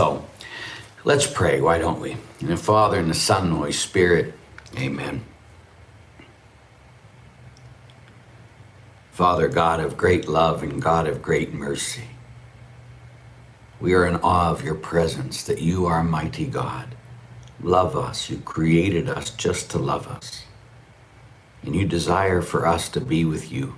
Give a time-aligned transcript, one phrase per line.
[0.00, 0.24] So
[1.04, 2.16] let's pray, why don't we?
[2.40, 4.32] In the Father, and the Son, and the Holy Spirit,
[4.78, 5.22] amen.
[9.12, 12.04] Father, God of great love and God of great mercy,
[13.78, 16.96] we are in awe of your presence, that you are mighty God.
[17.62, 18.30] Love us.
[18.30, 20.44] You created us just to love us.
[21.62, 23.76] And you desire for us to be with you.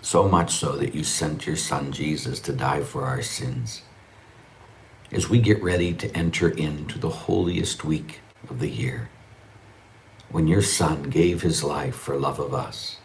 [0.00, 3.82] So much so that you sent your son Jesus to die for our sins.
[5.12, 8.20] As we get ready to enter into the holiest week
[8.50, 9.08] of the year,
[10.30, 12.98] when your son gave his life for love of us,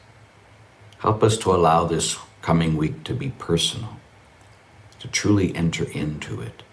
[1.00, 3.98] help us to allow this coming week to be personal,
[5.00, 6.64] to truly enter into it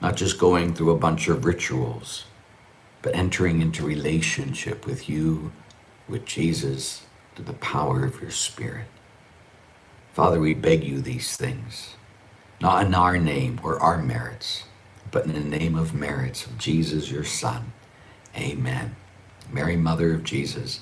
[0.00, 2.24] not just going through a bunch of rituals,
[3.02, 5.52] but entering into relationship with you,
[6.08, 7.02] with Jesus,
[7.34, 8.86] to the power of your Spirit.
[10.12, 11.94] Father, we beg you these things,
[12.60, 14.64] not in our name or our merits,
[15.10, 17.72] but in the name of merits of Jesus, your Son.
[18.36, 18.96] Amen.
[19.52, 20.80] Mary, Mother of Jesus,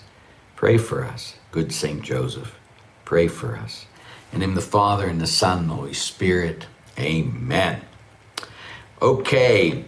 [0.56, 1.34] pray for us.
[1.50, 2.58] Good Saint Joseph,
[3.04, 3.86] pray for us.
[4.32, 6.66] And In the Father and the Son and the Holy Spirit.
[6.98, 7.82] Amen.
[9.00, 9.84] Okay.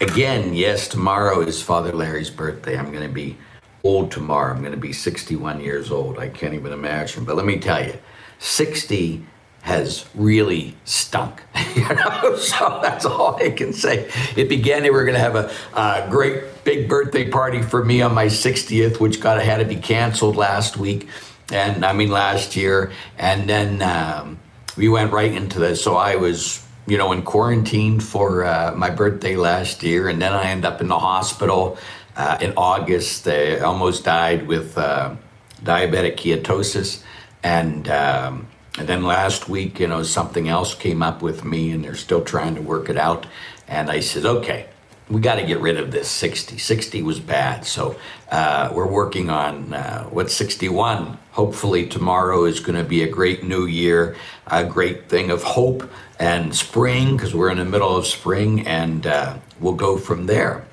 [0.00, 2.76] Again, yes, tomorrow is Father Larry's birthday.
[2.78, 3.36] I'm going to be
[3.84, 4.52] old tomorrow.
[4.52, 6.18] I'm going to be 61 years old.
[6.18, 7.24] I can't even imagine.
[7.24, 7.94] But let me tell you,
[8.38, 9.24] 60
[9.64, 11.42] has really stunk.
[11.74, 14.10] you know, so that's all I can say.
[14.36, 14.82] It began.
[14.82, 18.26] They were going to have a, a, great big birthday party for me on my
[18.26, 21.08] 60th, which got had to be canceled last week,
[21.50, 22.92] and I mean last year.
[23.16, 24.38] And then um,
[24.76, 25.82] we went right into this.
[25.82, 30.34] So I was you know, in quarantine for uh, my birthday last year, and then
[30.34, 31.78] I end up in the hospital
[32.16, 33.26] uh, in August.
[33.26, 35.16] I almost died with uh,
[35.62, 37.02] diabetic ketosis,
[37.42, 38.46] and um,
[38.78, 42.22] and then last week, you know, something else came up with me, and they're still
[42.22, 43.26] trying to work it out.
[43.68, 44.66] And I said, okay,
[45.08, 46.58] we got to get rid of this 60.
[46.58, 47.64] 60 was bad.
[47.66, 47.96] So
[48.30, 51.18] uh, we're working on uh, what's 61.
[51.32, 55.88] Hopefully, tomorrow is going to be a great new year, a great thing of hope
[56.18, 60.64] and spring, because we're in the middle of spring, and uh, we'll go from there.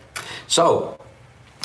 [0.47, 0.97] So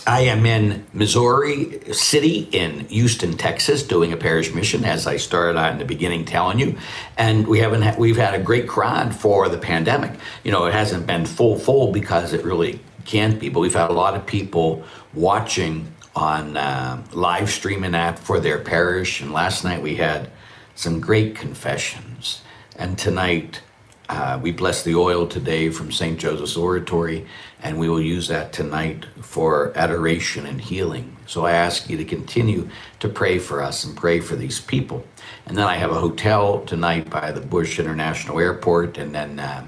[0.07, 5.59] I am in Missouri City in Houston, Texas, doing a parish mission, as I started
[5.59, 6.79] out in the beginning telling you.
[7.19, 10.13] And we haven't ha- we've had a great crowd for the pandemic.
[10.45, 13.91] You know, it hasn't been full full because it really can't be, but we've had
[13.91, 19.21] a lot of people watching on uh, live streaming that for their parish.
[19.21, 20.31] And last night we had
[20.77, 22.43] some great confessions,
[22.77, 23.61] and tonight
[24.09, 26.19] uh, we bless the oil today from St.
[26.19, 27.27] Joseph's Oratory,
[27.63, 31.17] and we will use that tonight for adoration and healing.
[31.27, 32.69] So I ask you to continue
[33.01, 35.05] to pray for us and pray for these people.
[35.47, 39.67] And then I have a hotel tonight by the Bush International Airport, and then uh,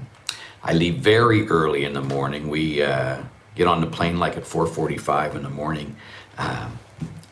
[0.63, 2.49] I leave very early in the morning.
[2.49, 3.21] We uh,
[3.55, 5.97] get on the plane like at 4:45 in the morning,
[6.37, 6.79] um,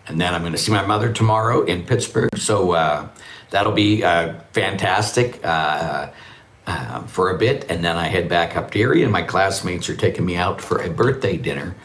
[0.07, 2.38] and then I'm going to see my mother tomorrow in Pittsburgh.
[2.38, 3.07] So uh,
[3.50, 5.39] that'll be uh, fantastic.
[6.67, 9.88] Uh, for a bit, and then I head back up to Erie, and my classmates
[9.88, 11.75] are taking me out for a birthday dinner,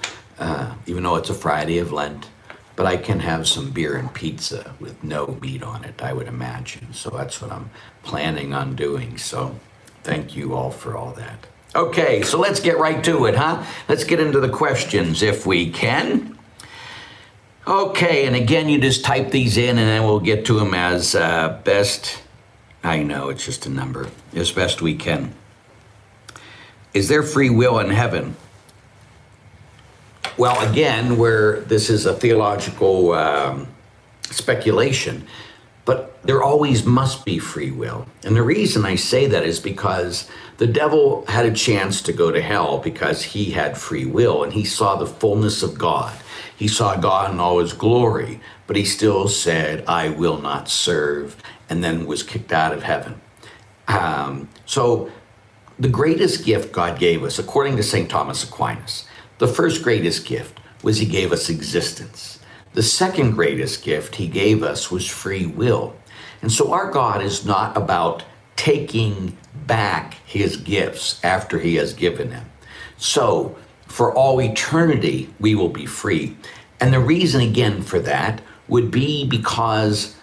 [0.41, 2.29] uh, even though it's a Friday of Lent.
[2.75, 6.27] But I can have some beer and pizza with no meat on it, I would
[6.27, 6.93] imagine.
[6.95, 7.71] So that's what I'm
[8.03, 9.19] planning on doing.
[9.19, 9.55] So
[10.03, 11.47] thank you all for all that.
[11.77, 13.65] Okay, so let's get right to it, huh?
[13.89, 16.37] Let's get into the questions if we can.
[17.69, 21.15] Okay, and again, you just type these in and then we'll get to them as
[21.15, 22.22] uh, best
[22.85, 25.35] I know, it's just a number, as best we can.
[26.95, 28.37] Is there free will in heaven?
[30.37, 33.69] Well, again, where this is a theological um,
[34.25, 35.27] speculation,
[35.85, 38.07] but there always must be free will.
[38.25, 40.29] And the reason I say that is because
[40.59, 44.53] the devil had a chance to go to hell because he had free will and
[44.53, 46.17] he saw the fullness of God.
[46.57, 51.37] He saw God in all his glory, but he still said, I will not serve
[51.73, 53.19] and then was kicked out of heaven.
[53.89, 55.11] Um, so,
[55.79, 58.11] the greatest gift God gave us, according to St.
[58.11, 59.07] Thomas Aquinas,
[59.39, 62.41] the first greatest gift was He gave us existence.
[62.75, 65.97] The second greatest gift He gave us was free will.
[66.43, 68.23] And so, our God is not about
[68.55, 72.51] taking back His gifts after He has given them.
[72.99, 76.37] So, for all eternity, we will be free.
[76.81, 80.17] And the reason, again, for that would be because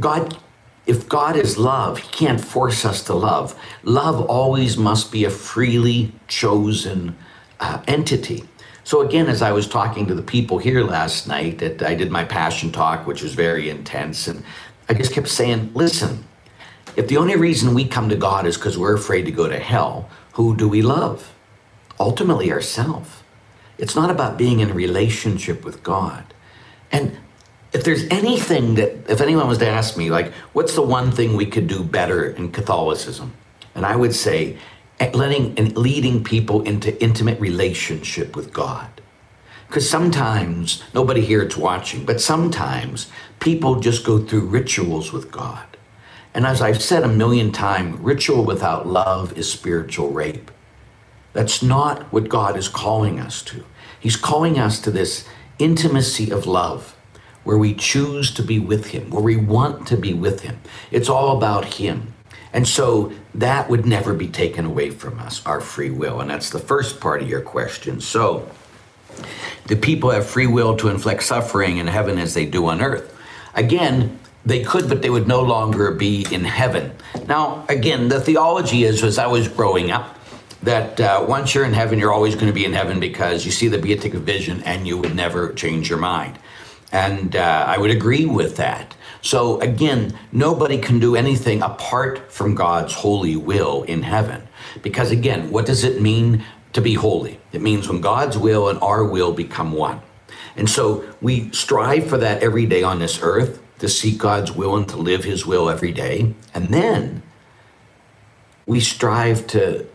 [0.00, 0.38] God,
[0.86, 3.58] if God is love, He can't force us to love.
[3.82, 7.16] Love always must be a freely chosen
[7.60, 8.44] uh, entity.
[8.84, 12.10] So again, as I was talking to the people here last night, that I did
[12.10, 14.44] my passion talk, which was very intense, and
[14.88, 16.24] I just kept saying, "Listen,
[16.96, 19.58] if the only reason we come to God is because we're afraid to go to
[19.58, 21.32] hell, who do we love?
[22.00, 23.22] Ultimately, ourselves.
[23.78, 26.34] It's not about being in a relationship with God.
[26.90, 27.16] And
[27.72, 31.36] if there's anything that, if anyone was to ask me, like, what's the one thing
[31.36, 33.32] we could do better in Catholicism?
[33.74, 34.58] And I would say,
[35.00, 38.88] eh, letting and leading people into intimate relationship with God.
[39.66, 43.10] Because sometimes, nobody here is watching, but sometimes
[43.40, 45.64] people just go through rituals with God.
[46.34, 50.50] And as I've said a million times, ritual without love is spiritual rape.
[51.32, 53.64] That's not what God is calling us to.
[53.98, 55.26] He's calling us to this
[55.58, 56.94] intimacy of love
[57.44, 60.60] where we choose to be with Him, where we want to be with Him.
[60.90, 62.12] It's all about Him.
[62.52, 66.20] And so that would never be taken away from us, our free will.
[66.20, 68.00] And that's the first part of your question.
[68.00, 68.50] So,
[69.66, 73.16] the people have free will to inflict suffering in heaven as they do on earth?
[73.54, 76.92] Again, they could, but they would no longer be in heaven.
[77.28, 80.18] Now, again, the theology is, as I was growing up,
[80.62, 83.52] that uh, once you're in heaven, you're always going to be in heaven because you
[83.52, 86.38] see the beatific vision and you would never change your mind.
[86.92, 88.94] And uh, I would agree with that.
[89.22, 94.46] So again, nobody can do anything apart from God's holy will in heaven.
[94.82, 96.44] Because again, what does it mean
[96.74, 97.40] to be holy?
[97.52, 100.00] It means when God's will and our will become one.
[100.56, 104.76] And so we strive for that every day on this earth to seek God's will
[104.76, 106.34] and to live his will every day.
[106.52, 107.22] And then
[108.66, 109.86] we strive to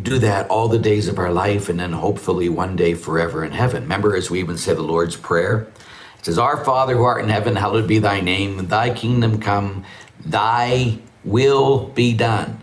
[0.00, 3.52] do that all the days of our life and then hopefully one day forever in
[3.52, 3.82] heaven.
[3.82, 5.68] Remember, as we even say the Lord's Prayer,
[6.22, 9.84] it says, Our Father who art in heaven, hallowed be thy name, thy kingdom come,
[10.24, 12.60] thy will be done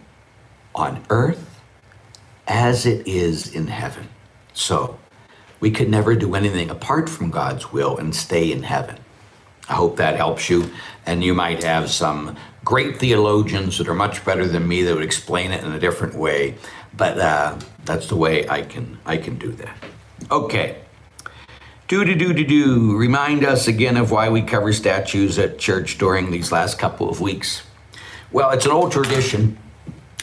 [0.74, 1.60] on earth
[2.48, 4.08] as it is in heaven.
[4.54, 4.98] So
[5.60, 8.98] we could never do anything apart from God's will and stay in heaven.
[9.68, 10.72] I hope that helps you.
[11.06, 15.04] And you might have some great theologians that are much better than me that would
[15.04, 16.56] explain it in a different way.
[16.96, 19.76] But uh, that's the way I can I can do that.
[20.32, 20.78] Okay.
[21.90, 22.96] Do do do do do.
[22.96, 27.20] Remind us again of why we cover statues at church during these last couple of
[27.20, 27.64] weeks.
[28.32, 29.58] Well, it's an old tradition,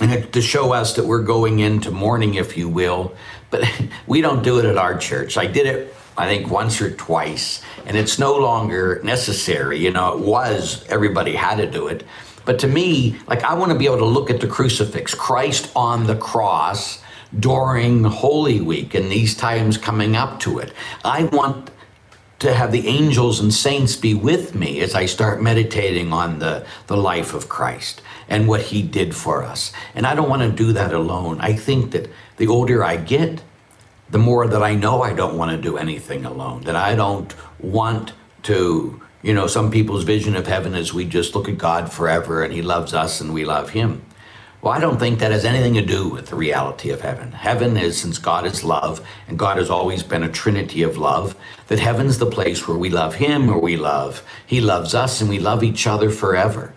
[0.01, 3.17] and to show us that we're going into mourning, if you will.
[3.51, 3.65] But
[4.07, 5.37] we don't do it at our church.
[5.37, 9.81] I did it, I think, once or twice, and it's no longer necessary.
[9.81, 12.05] You know, it was everybody had to do it.
[12.45, 15.73] But to me, like I want to be able to look at the crucifix, Christ
[15.75, 17.03] on the cross
[17.39, 20.73] during Holy Week and these times coming up to it.
[21.05, 21.71] I want
[22.39, 26.67] to have the angels and saints be with me as I start meditating on the,
[26.87, 29.73] the life of Christ and what he did for us.
[29.95, 31.41] And I don't want to do that alone.
[31.41, 33.43] I think that the older I get,
[34.11, 37.35] the more that I know I don't want to do anything alone, that I don't
[37.59, 38.13] want
[38.45, 42.43] to, you know, some people's vision of heaven is we just look at God forever
[42.43, 44.05] and he loves us and we love him.
[44.63, 47.31] Well, I don't think that has anything to do with the reality of heaven.
[47.33, 51.37] Heaven is, since God is love, and God has always been a trinity of love,
[51.69, 55.31] that heaven's the place where we love Him or we love, He loves us, and
[55.31, 56.75] we love each other forever.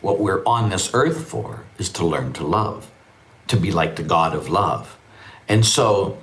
[0.00, 2.90] What we're on this earth for is to learn to love,
[3.48, 4.98] to be like the God of love.
[5.48, 6.18] And so,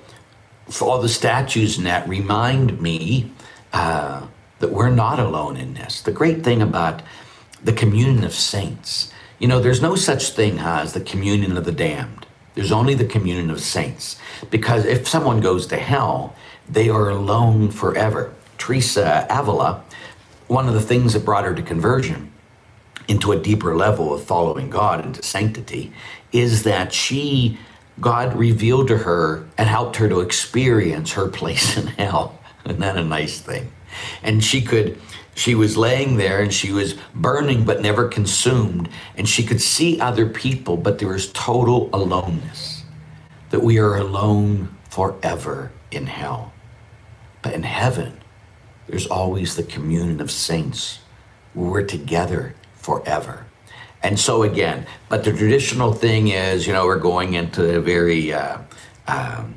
[0.69, 3.31] for all the statues in that remind me
[3.71, 4.27] uh,
[4.59, 6.01] that we're not alone in this.
[6.01, 7.01] The great thing about
[7.63, 9.12] the communion of saints
[9.43, 12.25] you know, there's no such thing as the communion of the damned.
[12.55, 14.17] There's only the communion of saints.
[14.49, 16.33] Because if someone goes to hell,
[16.69, 18.33] they are alone forever.
[18.57, 19.83] Teresa Avila,
[20.47, 22.31] one of the things that brought her to conversion
[23.09, 25.91] into a deeper level of following God into sanctity
[26.31, 27.59] is that she,
[27.99, 32.39] God revealed to her and helped her to experience her place in hell.
[32.65, 33.73] Isn't that a nice thing?
[34.23, 34.97] And she could
[35.35, 38.89] she was laying there and she was burning but never consumed.
[39.17, 42.83] And she could see other people, but there was total aloneness.
[43.49, 46.53] That we are alone forever in hell.
[47.41, 48.19] But in heaven,
[48.87, 50.99] there's always the communion of saints
[51.55, 53.45] we're together forever.
[54.01, 58.33] And so again, but the traditional thing is, you know, we're going into a very
[58.33, 58.57] uh,
[59.07, 59.55] um,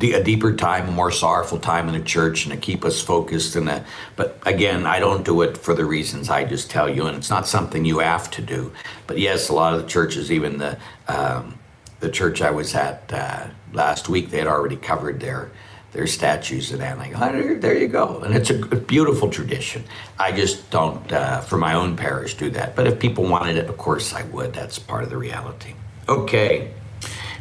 [0.00, 3.56] a deeper time, a more sorrowful time in the church, and to keep us focused.
[3.56, 3.84] And that,
[4.16, 7.30] but again, I don't do it for the reasons I just tell you, and it's
[7.30, 8.72] not something you have to do.
[9.06, 11.58] But yes, a lot of the churches, even the um,
[12.00, 15.50] the church I was at uh, last week, they had already covered their
[15.92, 16.98] their statues and that.
[16.98, 19.84] Like, oh, there you go, and it's a beautiful tradition.
[20.18, 22.74] I just don't, uh, for my own parish, do that.
[22.74, 24.52] But if people wanted it, of course I would.
[24.52, 25.74] That's part of the reality.
[26.08, 26.72] Okay.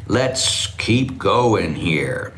[0.08, 2.34] Let's keep going here.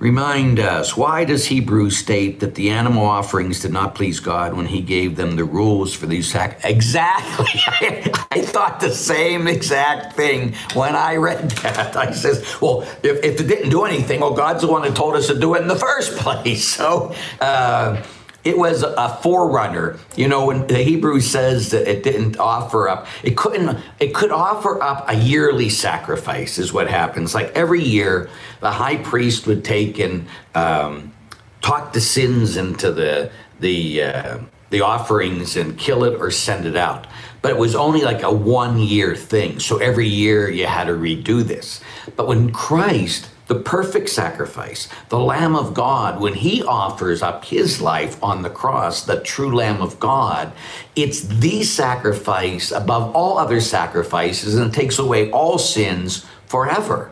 [0.00, 4.64] remind us why does Hebrews state that the animal offerings did not please God when
[4.66, 7.60] he gave them the rules for these sac exactly.
[8.30, 11.96] I, thought the same exact thing when I read that.
[11.96, 15.16] I says well if, if it didn't do anything well God's the one that told
[15.16, 16.66] us to do it in the first place.
[16.66, 18.02] So uh,
[18.44, 19.98] it was a forerunner.
[20.16, 24.30] You know, when the Hebrew says that it didn't offer up, it couldn't, it could
[24.30, 27.34] offer up a yearly sacrifice, is what happens.
[27.34, 28.30] Like every year,
[28.60, 31.12] the high priest would take and um,
[31.60, 33.30] talk the sins into the,
[33.60, 34.38] the, uh,
[34.70, 37.06] the offerings and kill it or send it out.
[37.42, 39.60] But it was only like a one year thing.
[39.60, 41.80] So every year you had to redo this.
[42.16, 47.80] But when Christ the perfect sacrifice, the Lamb of God, when he offers up his
[47.80, 50.52] life on the cross, the true Lamb of God,
[50.94, 57.10] it's the sacrifice above all other sacrifices and takes away all sins forever.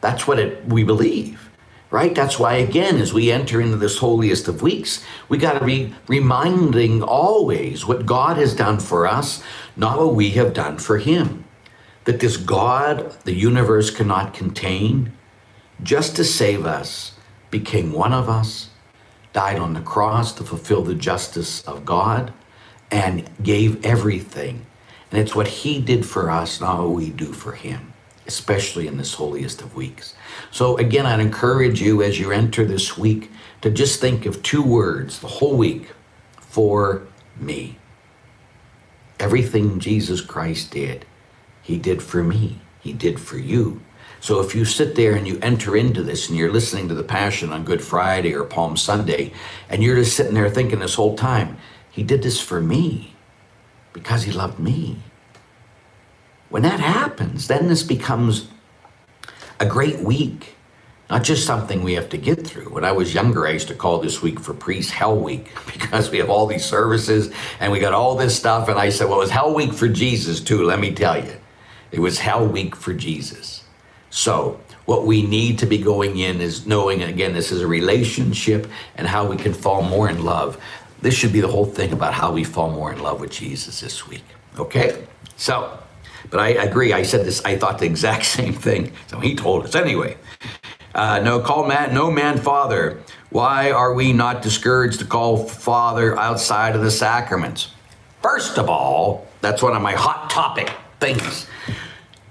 [0.00, 1.50] That's what it, we believe,
[1.90, 2.14] right?
[2.14, 5.92] That's why, again, as we enter into this holiest of weeks, we got to be
[6.06, 9.42] reminding always what God has done for us,
[9.74, 11.42] not what we have done for him.
[12.04, 15.17] That this God the universe cannot contain,
[15.82, 17.12] just to save us,
[17.50, 18.70] became one of us,
[19.32, 22.32] died on the cross to fulfill the justice of God,
[22.90, 24.66] and gave everything.
[25.10, 27.92] And it's what he did for us, not what we do for him,
[28.26, 30.14] especially in this holiest of weeks.
[30.50, 33.30] So, again, I'd encourage you as you enter this week
[33.62, 35.92] to just think of two words the whole week
[36.38, 37.06] for
[37.38, 37.78] me.
[39.18, 41.04] Everything Jesus Christ did,
[41.62, 43.80] he did for me, he did for you.
[44.20, 47.04] So if you sit there and you enter into this and you're listening to the
[47.04, 49.32] Passion on Good Friday or Palm Sunday,
[49.68, 51.56] and you're just sitting there thinking this whole time,
[51.90, 53.14] He did this for me
[53.92, 54.98] because He loved me.
[56.48, 58.48] When that happens, then this becomes
[59.60, 60.54] a great week,
[61.10, 62.70] not just something we have to get through.
[62.70, 66.10] When I was younger, I used to call this week for Priest Hell Week because
[66.10, 68.68] we have all these services and we got all this stuff.
[68.68, 71.34] And I said, well, it was Hell Week for Jesus too, let me tell you.
[71.92, 73.57] It was Hell Week for Jesus.
[74.18, 78.66] So, what we need to be going in is knowing, again, this is a relationship
[78.96, 80.60] and how we can fall more in love.
[81.00, 83.80] This should be the whole thing about how we fall more in love with Jesus
[83.80, 84.24] this week.
[84.58, 85.06] Okay?
[85.36, 85.78] So,
[86.30, 86.92] but I agree.
[86.92, 88.90] I said this, I thought the exact same thing.
[89.06, 90.16] So he told us anyway.
[90.96, 93.00] Uh, no, call man, no man father.
[93.30, 97.70] Why are we not discouraged to call father outside of the sacraments?
[98.20, 101.46] First of all, that's one of my hot topic things.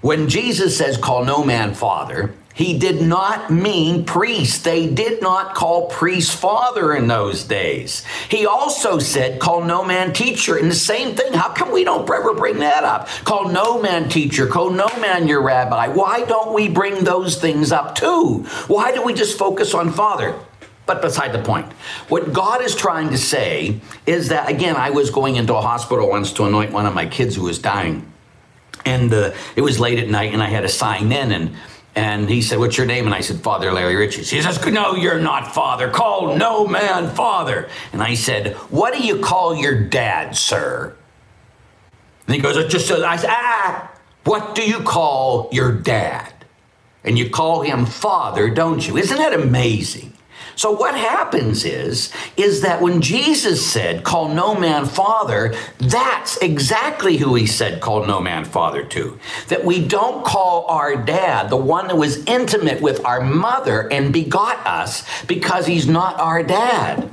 [0.08, 4.64] When Jesus says, call no man father, he did not mean priest.
[4.64, 8.06] They did not call priest father in those days.
[8.30, 10.56] He also said, call no man teacher.
[10.56, 13.08] And the same thing, how come we don't ever bring that up?
[13.24, 15.88] Call no man teacher, call no man your rabbi.
[15.88, 18.46] Why don't we bring those things up too?
[18.66, 20.34] Why do we just focus on father?
[20.86, 21.70] But beside the point,
[22.08, 26.08] what God is trying to say is that, again, I was going into a hospital
[26.08, 28.10] once to anoint one of my kids who was dying
[28.84, 31.56] and uh, it was late at night, and I had to sign in, and
[31.94, 34.94] and he said, "What's your name?" And I said, "Father Larry Richards." He says, "No,
[34.94, 35.88] you're not Father.
[35.90, 40.94] Call no man Father." And I said, "What do you call your dad, sir?"
[42.26, 43.90] And he goes, "It just says." I said, "Ah,
[44.24, 46.32] what do you call your dad?"
[47.04, 48.96] And you call him Father, don't you?
[48.96, 50.12] Isn't that amazing?
[50.58, 57.18] So what happens is, is that when Jesus said, call no man father, that's exactly
[57.18, 59.20] who he said, call no man father to.
[59.50, 64.12] That we don't call our dad, the one that was intimate with our mother and
[64.12, 67.08] begot us, because he's not our dad.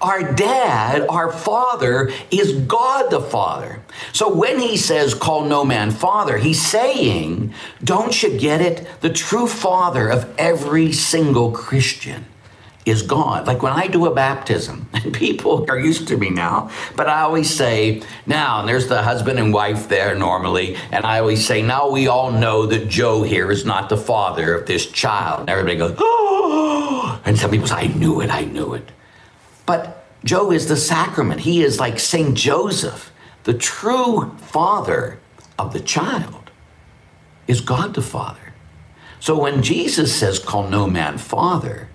[0.00, 3.80] Our dad, our father, is God the Father.
[4.12, 8.88] So when he says, call no man father, he's saying, don't you get it?
[9.02, 12.24] The true father of every single Christian
[12.84, 13.46] is God.
[13.46, 17.22] Like when I do a baptism, and people are used to me now, but I
[17.22, 21.62] always say, now, and there's the husband and wife there normally, and I always say,
[21.62, 25.40] now we all know that Joe here is not the father of this child.
[25.40, 28.90] And everybody goes, oh, and some people say, I knew it, I knew it.
[29.66, 31.40] But Joe is the sacrament.
[31.40, 32.36] He is like St.
[32.36, 33.12] Joseph,
[33.44, 35.18] the true father
[35.58, 36.50] of the child
[37.46, 38.38] is God the Father.
[39.20, 41.88] So when Jesus says, call no man father,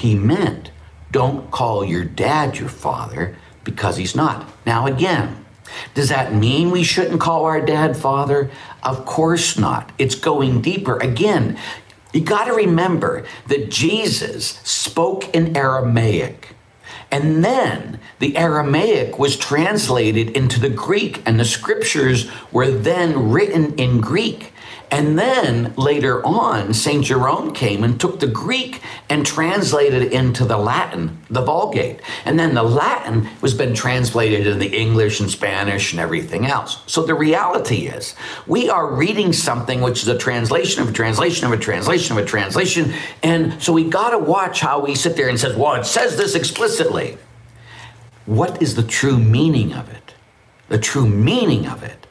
[0.00, 0.70] he meant
[1.10, 4.48] don't call your dad your father because he's not.
[4.64, 5.44] Now, again,
[5.94, 8.50] does that mean we shouldn't call our dad father?
[8.82, 9.92] Of course not.
[9.98, 10.96] It's going deeper.
[10.98, 11.58] Again,
[12.12, 16.54] you got to remember that Jesus spoke in Aramaic.
[17.12, 23.74] And then the Aramaic was translated into the Greek, and the scriptures were then written
[23.74, 24.52] in Greek.
[24.90, 27.04] And then later on, St.
[27.04, 32.00] Jerome came and took the Greek and translated it into the Latin, the Vulgate.
[32.24, 36.82] And then the Latin was been translated into the English and Spanish and everything else.
[36.86, 38.16] So the reality is,
[38.48, 42.24] we are reading something which is a translation of a translation of a translation of
[42.24, 42.92] a translation.
[43.22, 46.16] And so we got to watch how we sit there and says, well, it says
[46.16, 47.16] this explicitly.
[48.26, 50.14] What is the true meaning of it?
[50.68, 52.06] The true meaning of it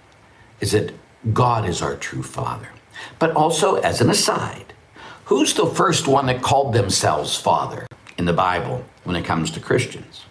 [0.62, 0.94] is that
[1.34, 2.70] God is our true Father.
[3.18, 4.74] But also, as an aside,
[5.26, 7.86] who's the first one that called themselves Father
[8.18, 10.26] in the Bible when it comes to Christians?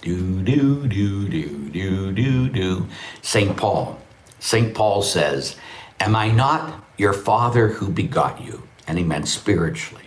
[0.00, 2.86] Do, do, do, do, do, do, do.
[3.22, 3.56] St.
[3.56, 4.00] Paul.
[4.38, 4.74] St.
[4.74, 5.56] Paul says,
[5.98, 8.62] Am I not your Father who begot you?
[8.86, 10.04] And he meant spiritually.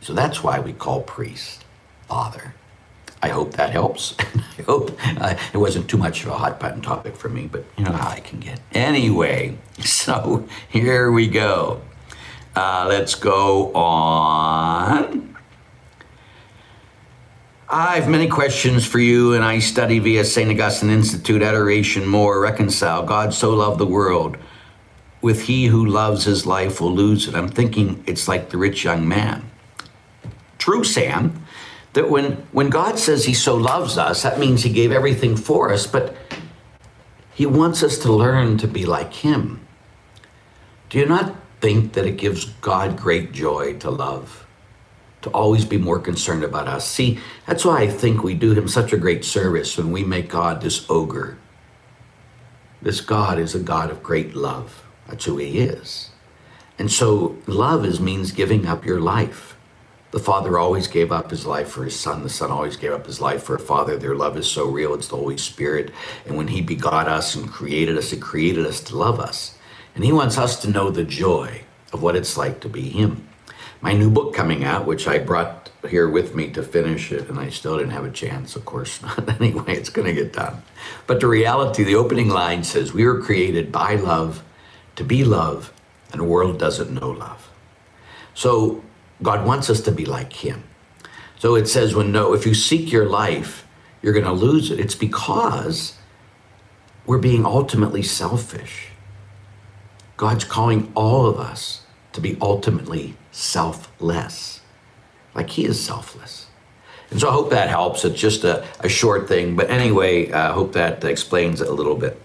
[0.00, 1.64] So that's why we call priest
[2.08, 2.54] Father.
[3.26, 4.14] I hope that helps.
[4.58, 7.64] I hope uh, it wasn't too much of a hot button topic for me, but
[7.76, 8.60] you know how I can get.
[8.72, 11.82] Anyway, so here we go.
[12.54, 15.36] Uh, let's go on.
[17.68, 20.48] I have many questions for you, and I study via St.
[20.48, 23.02] Augustine Institute, Adoration More, Reconcile.
[23.02, 24.36] God so loved the world.
[25.20, 27.34] With he who loves his life will lose it.
[27.34, 29.50] I'm thinking it's like the rich young man.
[30.58, 31.45] True, Sam
[31.96, 35.72] that when, when God says He so loves us, that means He gave everything for
[35.72, 36.14] us, but
[37.32, 39.66] He wants us to learn to be like Him.
[40.90, 44.46] Do you not think that it gives God great joy to love?
[45.22, 46.86] To always be more concerned about us.
[46.86, 50.28] See, that's why I think we do Him such a great service when we make
[50.28, 51.38] God this ogre.
[52.82, 54.84] This God is a God of great love.
[55.08, 56.10] That's who He is.
[56.78, 59.55] And so, love is means giving up your life
[60.16, 62.22] the Father always gave up his life for his Son.
[62.22, 63.98] The Son always gave up his life for a Father.
[63.98, 64.94] Their love is so real.
[64.94, 65.92] It's the Holy Spirit.
[66.24, 69.58] And when he begot us and created us, he created us to love us.
[69.94, 73.28] And he wants us to know the joy of what it's like to be him.
[73.82, 77.38] My new book coming out, which I brought here with me to finish it, and
[77.38, 79.38] I still didn't have a chance, of course not.
[79.38, 80.62] anyway, it's going to get done.
[81.06, 84.42] But the reality, the opening line says, We were created by love,
[84.94, 85.74] to be love,
[86.10, 87.50] and the world doesn't know love.
[88.32, 88.82] So
[89.22, 90.64] God wants us to be like him.
[91.38, 93.66] So it says when no, if you seek your life,
[94.02, 94.80] you're going to lose it.
[94.80, 95.94] It's because
[97.06, 98.88] we're being ultimately selfish.
[100.16, 104.60] God's calling all of us to be ultimately selfless,
[105.34, 106.46] like He is selfless.
[107.10, 108.04] And so I hope that helps.
[108.04, 109.54] It's just a, a short thing.
[109.54, 112.20] But anyway, I hope that explains it a little bit.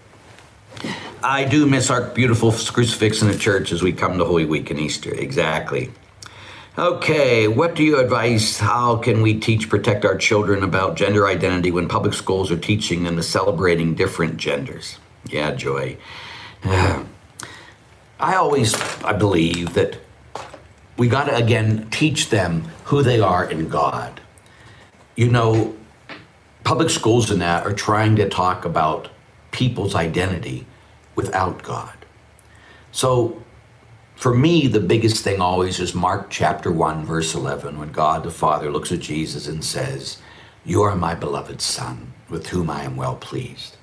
[1.22, 4.70] I do miss our beautiful crucifix in the church as we come to Holy Week
[4.70, 5.14] and Easter.
[5.14, 5.92] Exactly.
[6.78, 8.58] Okay, what do you advise?
[8.58, 13.04] How can we teach, protect our children about gender identity when public schools are teaching
[13.04, 14.98] them to celebrating different genders?
[15.26, 15.98] Yeah, Joy.
[16.64, 17.04] Uh,
[18.18, 19.98] I always, I believe that
[20.96, 24.22] we got to again teach them who they are in God.
[25.14, 25.76] You know,
[26.64, 29.10] public schools and that are trying to talk about
[29.50, 30.66] people's identity
[31.16, 32.06] without God.
[32.92, 33.42] So
[34.22, 38.30] for me, the biggest thing always is Mark chapter 1, verse 11, when God the
[38.30, 40.18] Father looks at Jesus and says,
[40.64, 43.76] You are my beloved Son, with whom I am well pleased.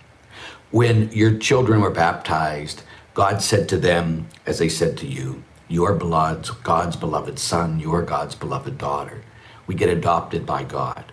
[0.72, 2.84] When your children were baptized,
[3.16, 8.02] God said to them, as they said to you, Your God's, God's beloved Son, your
[8.02, 9.22] God's beloved daughter.
[9.68, 11.12] We get adopted by God.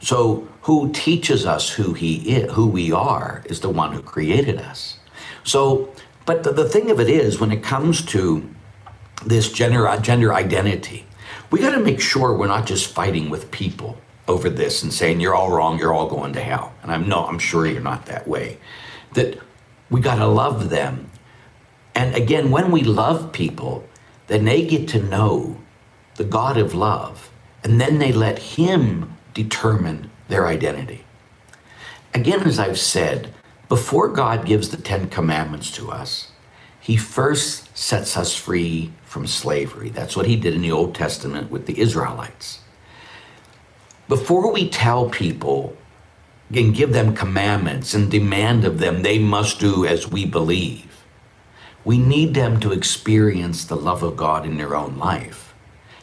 [0.00, 4.58] So, who teaches us who He is, who we are, is the one who created
[4.58, 4.98] us.
[5.44, 5.94] So,
[6.26, 8.50] but the, the thing of it is, when it comes to
[9.24, 11.06] this gender uh, gender identity.
[11.50, 15.20] We got to make sure we're not just fighting with people over this and saying
[15.20, 16.72] you're all wrong, you're all going to hell.
[16.82, 18.58] And I'm no, I'm sure you're not that way.
[19.12, 19.38] That
[19.90, 21.10] we got to love them.
[21.94, 23.86] And again, when we love people,
[24.26, 25.58] then they get to know
[26.16, 27.30] the God of love,
[27.62, 31.04] and then they let Him determine their identity.
[32.14, 33.34] Again, as I've said,
[33.68, 36.30] before God gives the Ten Commandments to us,
[36.80, 39.90] He first sets us free from slavery.
[39.90, 42.58] That's what he did in the Old Testament with the Israelites.
[44.08, 45.76] Before we tell people
[46.52, 51.04] and give them commandments and demand of them they must do as we believe,
[51.84, 55.54] we need them to experience the love of God in their own life.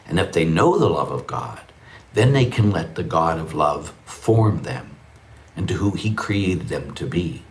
[0.06, 1.60] And if they know the love of God,
[2.14, 4.96] then they can let the God of love form them
[5.54, 7.42] into who he created them to be.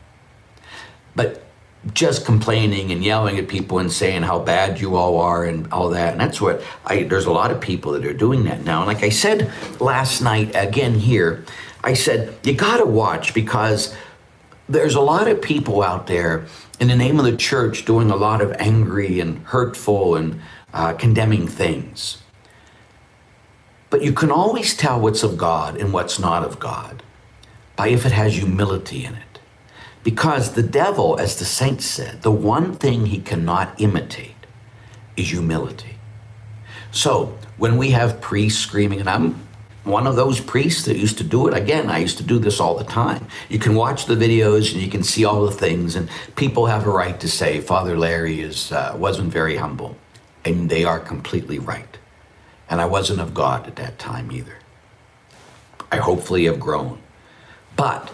[1.15, 1.45] But
[1.93, 5.89] just complaining and yelling at people and saying how bad you all are and all
[5.89, 6.11] that.
[6.11, 8.79] And that's what I, there's a lot of people that are doing that now.
[8.79, 11.43] And like I said last night, again here,
[11.83, 13.95] I said, you got to watch because
[14.69, 16.45] there's a lot of people out there
[16.79, 20.41] in the name of the church, doing a lot of angry and hurtful and
[20.73, 22.21] uh, condemning things.
[23.89, 27.03] But you can always tell what's of God and what's not of God
[27.75, 29.30] by if it has humility in it.
[30.03, 34.35] Because the devil, as the saints said, the one thing he cannot imitate
[35.15, 35.97] is humility.
[36.91, 39.47] So when we have priests screaming, and I'm
[39.83, 41.55] one of those priests that used to do it.
[41.55, 43.27] Again, I used to do this all the time.
[43.49, 46.85] You can watch the videos and you can see all the things, and people have
[46.85, 49.97] a right to say Father Larry is uh, wasn't very humble,
[50.45, 51.97] and they are completely right.
[52.69, 54.57] And I wasn't of God at that time either.
[55.91, 57.01] I hopefully have grown,
[57.75, 58.11] but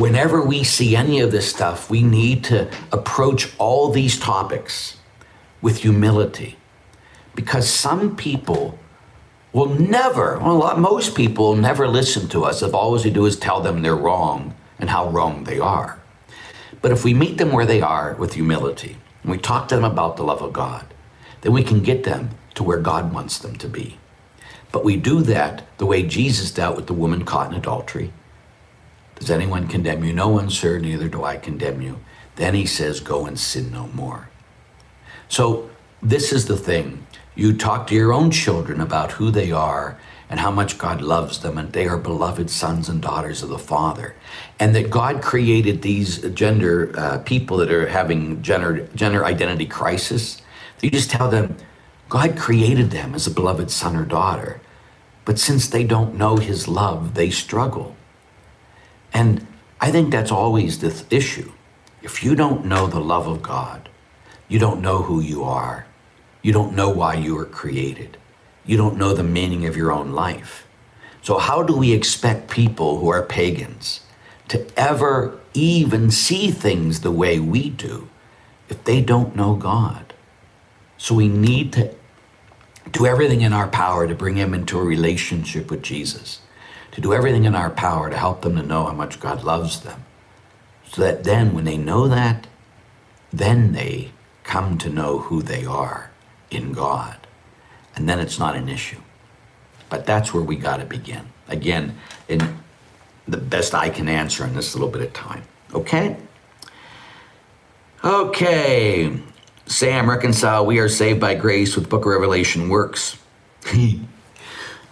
[0.00, 4.96] whenever we see any of this stuff, we need to approach all these topics
[5.60, 6.56] with humility,
[7.34, 8.78] because some people
[9.52, 13.60] will never, well, most people never listen to us if all we do is tell
[13.60, 16.00] them they're wrong and how wrong they are.
[16.80, 19.84] But if we meet them where they are with humility and we talk to them
[19.84, 20.86] about the love of God,
[21.42, 23.98] then we can get them to where God wants them to be.
[24.72, 28.12] But we do that the way Jesus dealt with the woman caught in adultery.
[29.20, 30.12] Does anyone condemn you?
[30.14, 32.00] No one, sir, neither do I condemn you.
[32.36, 34.30] Then he says, Go and sin no more.
[35.28, 35.70] So,
[36.02, 39.98] this is the thing you talk to your own children about who they are
[40.30, 43.58] and how much God loves them, and they are beloved sons and daughters of the
[43.58, 44.14] Father.
[44.58, 50.40] And that God created these gender uh, people that are having gender, gender identity crisis.
[50.80, 51.56] You just tell them,
[52.08, 54.60] God created them as a beloved son or daughter.
[55.24, 57.96] But since they don't know his love, they struggle.
[59.12, 59.46] And
[59.80, 61.52] I think that's always the th- issue.
[62.02, 63.88] If you don't know the love of God,
[64.48, 65.86] you don't know who you are.
[66.42, 68.16] You don't know why you were created.
[68.64, 70.66] You don't know the meaning of your own life.
[71.22, 74.00] So, how do we expect people who are pagans
[74.48, 78.08] to ever even see things the way we do
[78.68, 80.14] if they don't know God?
[80.96, 81.94] So, we need to
[82.90, 86.39] do everything in our power to bring them into a relationship with Jesus,
[86.92, 89.80] to do everything in our power to help them to know how much God loves
[89.80, 90.04] them.
[90.88, 92.46] So that then, when they know that,
[93.32, 94.10] then they
[94.42, 96.10] come to know who they are
[96.50, 97.16] in God.
[97.94, 99.00] And then it's not an issue.
[99.88, 101.26] But that's where we got to begin.
[101.48, 101.96] Again,
[102.28, 102.58] in
[103.28, 105.42] the best I can answer in this little bit of time.
[105.72, 106.16] Okay?
[108.02, 109.20] Okay.
[109.66, 110.66] Sam, reconcile.
[110.66, 113.16] We are saved by grace with Book of Revelation works.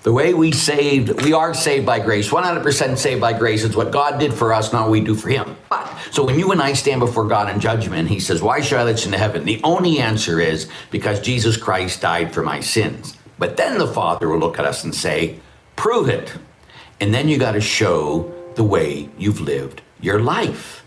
[0.09, 2.31] The way we saved, we are saved by grace.
[2.31, 3.63] 100% saved by grace.
[3.63, 5.55] It's what God did for us, not what we do for Him.
[5.69, 8.79] But, so when you and I stand before God in judgment, He says, Why should
[8.79, 9.45] I let you into heaven?
[9.45, 13.19] The only answer is because Jesus Christ died for my sins.
[13.39, 15.41] But then the Father will look at us and say,
[15.77, 16.39] Prove it.
[17.03, 20.87] And then you got to show the way you've lived your life.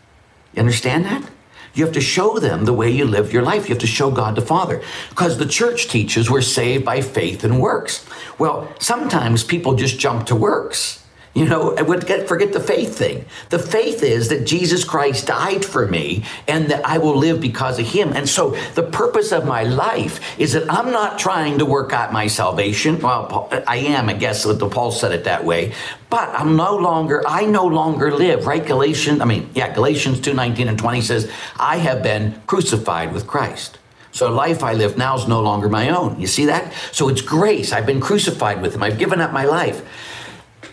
[0.56, 1.30] You understand that?
[1.74, 3.70] You have to show them the way you live your life.
[3.70, 4.82] You have to show God the Father.
[5.10, 8.06] Because the church teaches we're saved by faith and works.
[8.38, 11.01] Well, sometimes people just jump to works.
[11.34, 13.26] You know, forget the faith thing.
[13.50, 17.80] The faith is that Jesus Christ died for me and that I will live because
[17.80, 18.12] of him.
[18.12, 22.12] And so the purpose of my life is that I'm not trying to work out
[22.12, 23.00] my salvation.
[23.00, 25.74] Well, I am, I guess, the Paul said it that way.
[26.10, 28.66] But I'm no longer, I no longer live, right?
[28.66, 33.26] Galatians, I mean, yeah, Galatians 2 19 and 20 says, I have been crucified with
[33.26, 33.78] Christ.
[34.12, 36.20] So life I live now is no longer my own.
[36.20, 36.74] You see that?
[36.92, 37.72] So it's grace.
[37.72, 38.84] I've been crucified with him.
[38.84, 39.86] I've given up my life.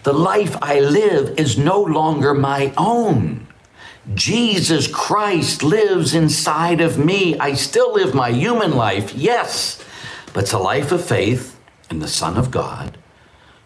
[0.09, 3.47] The life I live is no longer my own.
[4.14, 7.38] Jesus Christ lives inside of me.
[7.38, 9.85] I still live my human life, yes,
[10.33, 12.97] but it's a life of faith in the Son of God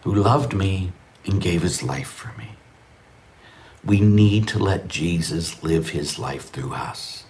[0.02, 0.90] who loved me
[1.24, 2.56] and gave his life for me.
[3.84, 7.22] We need to let Jesus live his life through us.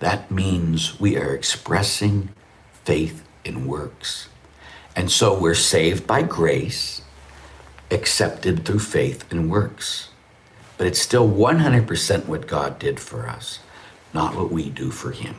[0.00, 2.30] That means we are expressing
[2.82, 4.28] faith in works.
[4.96, 7.02] And so we're saved by grace
[7.92, 10.08] accepted through faith and works.
[10.78, 13.60] But it's still 100% what God did for us,
[14.12, 15.36] not what we do for Him.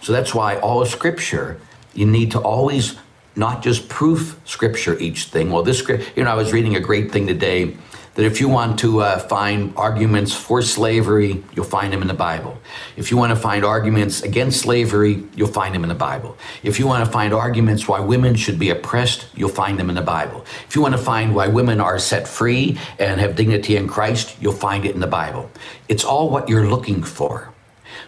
[0.00, 1.60] So that's why all of Scripture,
[1.94, 2.96] you need to always
[3.34, 5.50] not just proof Scripture each thing.
[5.50, 7.76] Well, this you know, I was reading a great thing today
[8.18, 12.14] that if you want to uh, find arguments for slavery, you'll find them in the
[12.14, 12.58] Bible.
[12.96, 16.36] If you want to find arguments against slavery, you'll find them in the Bible.
[16.64, 19.94] If you want to find arguments why women should be oppressed, you'll find them in
[19.94, 20.44] the Bible.
[20.66, 24.36] If you want to find why women are set free and have dignity in Christ,
[24.40, 25.48] you'll find it in the Bible.
[25.86, 27.52] It's all what you're looking for.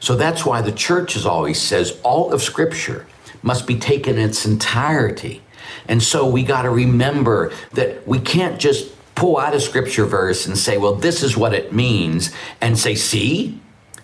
[0.01, 3.07] So that's why the church has always says all of Scripture
[3.45, 5.41] must be taken in its entirety.
[5.87, 10.47] And so we got to remember that we can't just pull out a scripture verse
[10.47, 13.61] and say, well, this is what it means, and say, see,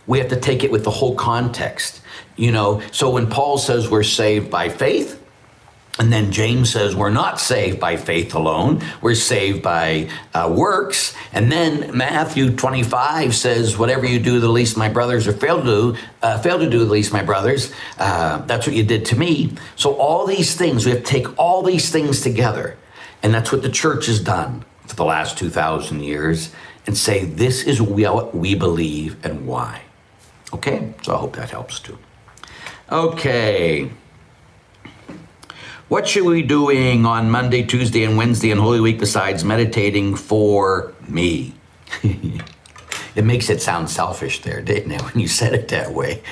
[0.06, 2.00] we have to take it with the whole context.
[2.36, 5.22] You know, so when Paul says we're saved by faith,
[5.98, 11.16] and then James says we're not saved by faith alone, we're saved by uh, works.
[11.32, 15.64] And then Matthew 25 says, whatever you do the least my brothers, or fail to
[15.64, 19.16] do, uh, fail to do the least my brothers, uh, that's what you did to
[19.16, 19.54] me.
[19.76, 22.76] So all these things, we have to take all these things together.
[23.22, 26.52] And that's what the church has done for the last 2,000 years
[26.86, 29.82] and say, this is what we believe and why.
[30.52, 31.98] Okay, so I hope that helps too.
[32.90, 33.90] Okay.
[35.88, 40.16] What should we be doing on Monday, Tuesday, and Wednesday in Holy Week besides meditating
[40.16, 41.54] for me?
[42.02, 46.22] it makes it sound selfish there, didn't it, when you said it that way?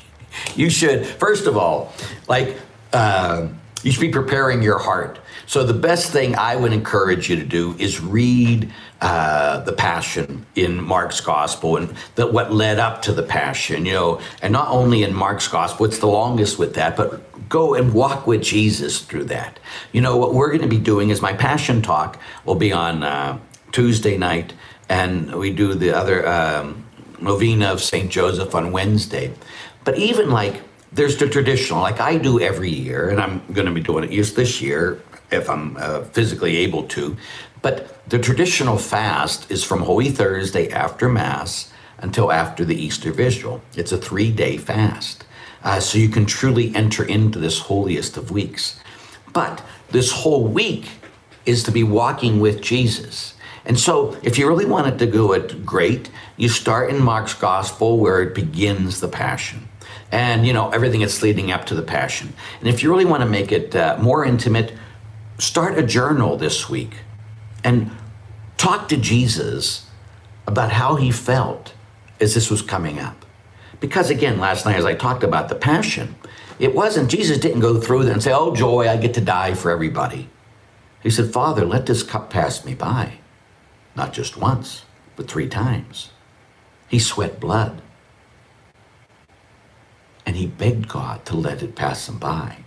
[0.56, 1.92] you should, first of all,
[2.28, 2.56] like,
[2.92, 3.48] uh,
[3.82, 5.18] you should be preparing your heart.
[5.46, 10.46] So, the best thing I would encourage you to do is read uh, the passion
[10.54, 14.68] in Mark's gospel and that what led up to the passion, you know, and not
[14.68, 19.02] only in Mark's gospel, it's the longest with that, but go and walk with Jesus
[19.02, 19.58] through that.
[19.92, 23.02] You know, what we're going to be doing is my passion talk will be on
[23.02, 23.38] uh,
[23.72, 24.54] Tuesday night,
[24.88, 26.86] and we do the other um,
[27.20, 28.10] novena of St.
[28.10, 29.32] Joseph on Wednesday.
[29.84, 33.72] But even like, there's the traditional, like I do every year, and I'm going to
[33.72, 37.16] be doing it this year if I'm uh, physically able to.
[37.62, 43.62] But the traditional fast is from Holy Thursday after Mass until after the Easter Vigil.
[43.74, 45.24] It's a three day fast.
[45.62, 48.78] Uh, so you can truly enter into this holiest of weeks.
[49.32, 50.90] But this whole week
[51.46, 53.34] is to be walking with Jesus.
[53.64, 57.98] And so, if you really wanted to do it great, you start in Mark's gospel
[57.98, 59.68] where it begins the passion
[60.12, 63.22] and you know everything that's leading up to the passion and if you really want
[63.22, 64.72] to make it uh, more intimate
[65.38, 66.98] start a journal this week
[67.62, 67.90] and
[68.56, 69.88] talk to jesus
[70.46, 71.74] about how he felt
[72.20, 73.24] as this was coming up.
[73.80, 76.14] Because again last night as i talked about the passion
[76.58, 79.54] it wasn't jesus didn't go through there and say oh joy i get to die
[79.54, 80.28] for everybody.
[81.02, 83.14] He said father let this cup pass me by.
[83.96, 84.84] Not just once
[85.16, 86.10] but three times.
[86.88, 87.80] He sweat blood.
[90.26, 92.58] And he begged God to let it pass him by.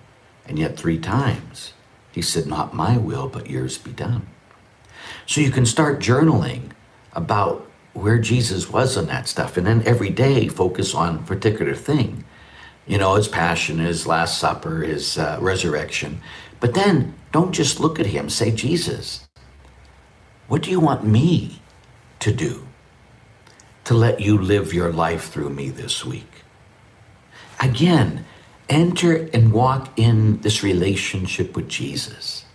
[0.48, 1.74] And yet, three times,
[2.18, 4.26] he said, Not my will, but yours be done.
[5.28, 6.72] So you can start journaling
[7.14, 9.56] about where Jesus was on that stuff.
[9.56, 12.24] And then every day, focus on a particular thing.
[12.88, 16.20] You know, his passion, his Last Supper, his uh, resurrection.
[16.60, 19.28] But then don't just look at him, say, Jesus,
[20.48, 21.62] what do you want me
[22.18, 22.66] to do
[23.84, 26.32] to let you live your life through me this week?
[27.60, 28.26] Again,
[28.70, 32.46] enter and walk in this relationship with Jesus.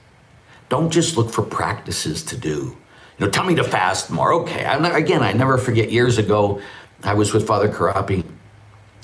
[0.68, 2.76] Don't just look for practices to do.
[3.18, 4.32] You know, tell me to fast more.
[4.32, 4.64] Okay.
[4.64, 6.62] I, again, I never forget years ago,
[7.02, 8.24] I was with Father Corapi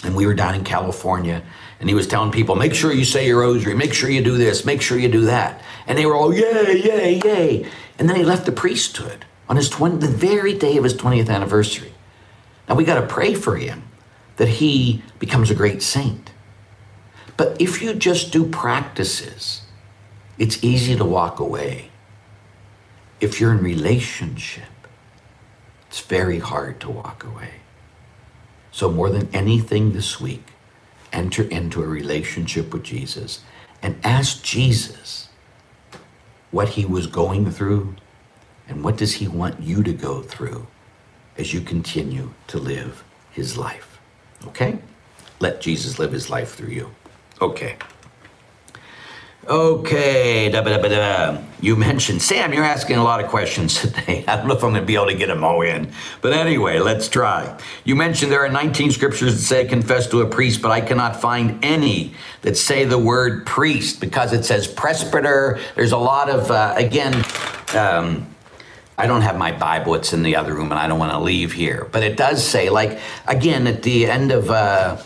[0.05, 1.43] and we were down in California
[1.81, 4.37] and he was telling people, make sure you say your rosary, make sure you do
[4.37, 5.63] this, make sure you do that.
[5.87, 7.71] And they were all, yay, yay, yay.
[7.99, 11.29] And then he left the priesthood on his 20, the very day of his 20th
[11.29, 11.93] anniversary.
[12.69, 13.83] Now we got to pray for him
[14.37, 16.31] that he becomes a great saint.
[17.39, 19.63] But if you just do practices,
[20.39, 21.91] it's easy to walk away.
[23.21, 24.65] If you're in relationship,
[25.89, 27.53] it's very hard to walk away.
[28.73, 30.47] So, more than anything this week,
[31.13, 33.41] enter into a relationship with Jesus
[33.83, 35.29] and ask Jesus
[36.51, 37.95] what he was going through
[38.69, 40.67] and what does he want you to go through
[41.37, 44.01] as you continue to live his life.
[44.49, 44.79] Okay?
[45.39, 46.91] Let Jesus live his life through you.
[47.41, 47.77] Okay.
[49.49, 54.23] Okay, da, da, da, you mentioned, Sam, you're asking a lot of questions today.
[54.29, 55.91] I don't know if I'm going to be able to get them all in.
[56.21, 57.59] But anyway, let's try.
[57.85, 61.19] You mentioned there are 19 scriptures that say confess to a priest, but I cannot
[61.19, 65.59] find any that say the word priest because it says presbyter.
[65.77, 67.15] There's a lot of, uh, again,
[67.75, 68.27] um,
[68.99, 71.21] I don't have my Bible, it's in the other room, and I don't want to
[71.21, 71.89] leave here.
[71.91, 74.99] But it does say, like, again, at the end of, uh,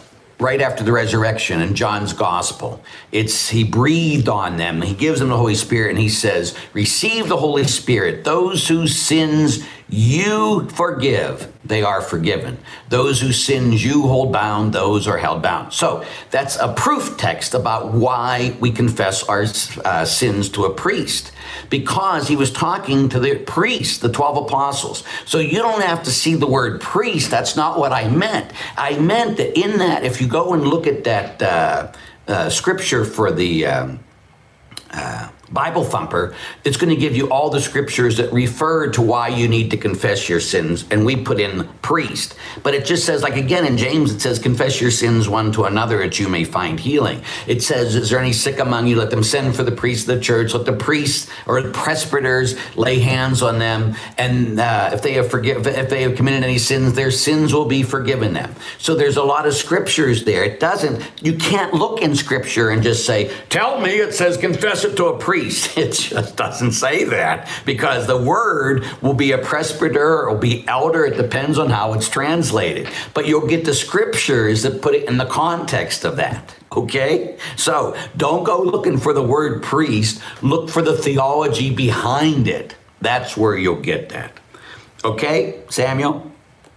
[0.43, 5.29] right after the resurrection in John's gospel, it's he breathed on them, he gives them
[5.29, 8.25] the Holy Spirit, and he says, Receive the Holy Spirit.
[8.25, 12.57] Those whose sins you forgive, they are forgiven.
[12.89, 15.75] Those whose sins you hold bound, those are held bound.
[15.75, 19.45] So that's a proof text about why we confess our
[19.85, 21.33] uh, sins to a priest,
[21.69, 25.05] because he was talking to the priests, the 12 apostles.
[25.27, 27.31] So you don't have to see the word priest.
[27.31, 28.51] That's not what I meant.
[28.79, 31.93] I meant that in that, if you go and look at that uh,
[32.27, 33.67] uh, scripture for the.
[33.67, 34.01] Um,
[34.91, 36.35] uh, Bible Thumper,
[36.65, 39.77] it's going to give you all the scriptures that refer to why you need to
[39.77, 40.87] confess your sins.
[40.91, 42.35] And we put in priest.
[42.63, 45.65] But it just says, like again in James, it says, confess your sins one to
[45.65, 47.23] another that you may find healing.
[47.47, 48.97] It says, is there any sick among you?
[48.97, 50.55] Let them send for the priest of the church.
[50.55, 53.95] Let the priests or the presbyters lay hands on them.
[54.17, 57.67] And uh, if they have forgive, if they have committed any sins, their sins will
[57.67, 58.55] be forgiven them.
[58.79, 60.45] So there's a lot of scriptures there.
[60.45, 64.85] It doesn't, you can't look in scripture and just say, tell me it says confess
[64.85, 65.77] it to a priest priest.
[65.83, 71.05] It just doesn't say that because the word will be a presbyter or be elder.
[71.05, 72.89] It depends on how it's translated.
[73.15, 76.55] But you'll get the scriptures that put it in the context of that.
[76.71, 77.37] Okay?
[77.57, 82.77] So don't go looking for the word priest, look for the theology behind it.
[83.01, 84.39] That's where you'll get that.
[85.05, 86.31] Okay, Samuel?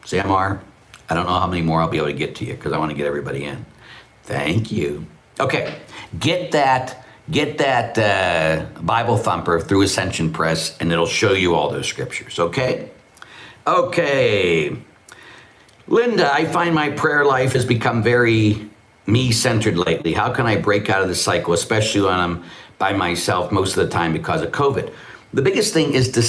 [0.03, 0.61] Samar?
[1.07, 2.79] I don't know how many more I'll be able to get to you because I
[2.79, 3.65] want to get everybody in.
[4.23, 5.05] Thank you.
[5.39, 5.77] Okay,
[6.17, 11.69] get that get that uh, Bible thumper through Ascension Press, and it'll show you all
[11.69, 12.39] those scriptures.
[12.39, 12.89] Okay?
[13.65, 14.75] Okay.
[15.87, 18.69] Linda, I find my prayer life has become very
[19.07, 20.13] me centered lately.
[20.13, 22.43] How can I break out of the cycle, especially when I'm
[22.77, 24.91] by myself most of the time because of COVID?
[25.33, 26.21] The biggest thing is to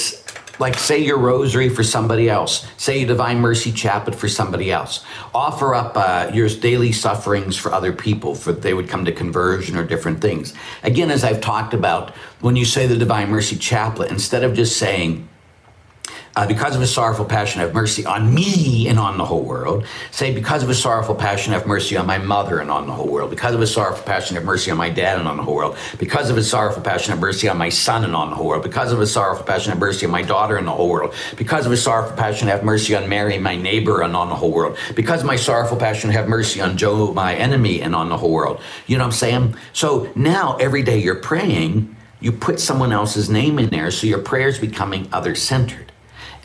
[0.59, 5.05] like say your rosary for somebody else, say your Divine Mercy Chaplet for somebody else.
[5.35, 9.77] Offer up uh, your daily sufferings for other people, for they would come to conversion
[9.77, 10.55] or different things.
[10.83, 14.77] Again, as I've talked about, when you say the Divine Mercy Chaplet, instead of just
[14.77, 15.29] saying,
[16.37, 19.87] uh, because of his sorrowful passion, have mercy on me and on the whole world.
[20.11, 23.09] Say, because of his sorrowful passion, have mercy on my mother and on the whole
[23.09, 23.31] world.
[23.31, 25.79] Because of his sorrowful passion, have mercy on my dad and on the whole world.
[25.99, 28.63] Because of his sorrowful passion, have mercy on my son and on the whole world.
[28.63, 31.15] Because of his sorrowful passion, have mercy on my daughter and the whole world.
[31.39, 34.53] Because of his sorrowful passion, have mercy on Mary, my neighbor, and on the whole
[34.53, 34.77] world.
[34.95, 38.33] Because of my sorrowful passion, have mercy on Joe, my enemy, and on the whole
[38.33, 38.61] world.
[38.87, 39.57] You know what I'm saying?
[39.73, 44.19] So now every day you're praying, you put someone else's name in there, so your
[44.19, 45.93] prayer's becoming other centered.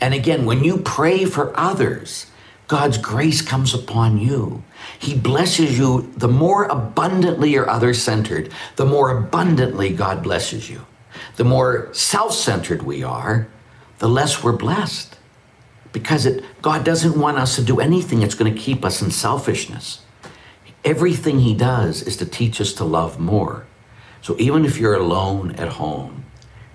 [0.02, 2.26] And again, when you pray for others,
[2.66, 4.64] God's grace comes upon you.
[4.98, 6.12] He blesses you.
[6.16, 10.86] The more abundantly you're other centered, the more abundantly God blesses you.
[11.36, 13.46] The more self centered we are,
[13.98, 15.16] the less we're blessed.
[15.92, 19.12] Because it, God doesn't want us to do anything that's going to keep us in
[19.12, 20.00] selfishness.
[20.84, 23.66] Everything He does is to teach us to love more.
[24.20, 26.24] So even if you're alone at home,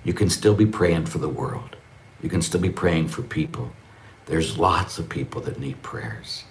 [0.05, 1.76] you can still be praying for the world.
[2.21, 3.71] You can still be praying for people.
[4.25, 6.43] There's lots of people that need prayers,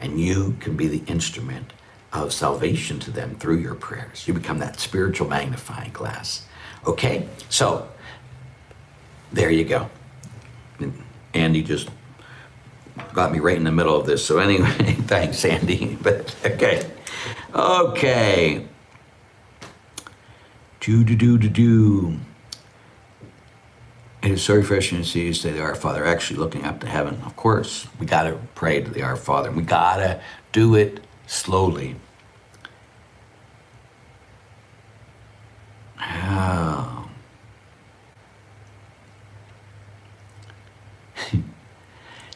[0.00, 1.72] and you can be the instrument
[2.12, 4.26] of salvation to them through your prayers.
[4.28, 6.46] You become that spiritual magnifying glass.
[6.86, 7.28] Okay?
[7.48, 7.88] So,
[9.32, 9.90] there you go.
[11.32, 11.88] Andy just
[13.12, 14.24] got me right in the middle of this.
[14.24, 14.70] So, anyway,
[15.06, 15.98] thanks, Andy.
[16.02, 16.88] But, okay.
[17.54, 18.66] Okay.
[20.80, 22.18] Do, do, do, do, do.
[24.24, 27.20] It is so refreshing to see say the Our Father, actually looking up to heaven.
[27.26, 29.50] Of course, we got to pray to the Our Father.
[29.50, 30.18] We got to
[30.50, 31.96] do it slowly.
[36.00, 37.06] Oh.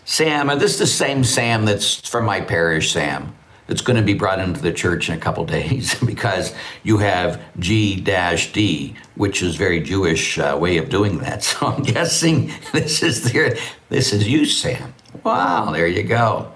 [0.05, 3.35] Sam, this is the same Sam that's from my parish, Sam
[3.69, 6.53] that's going to be brought into the church in a couple days because
[6.83, 11.29] you have G-D, which is very Jewish uh, way of doing that.
[11.59, 13.57] So I'm guessing this is their,
[13.89, 14.95] this is you, Sam.
[15.25, 16.53] Wow, there you go.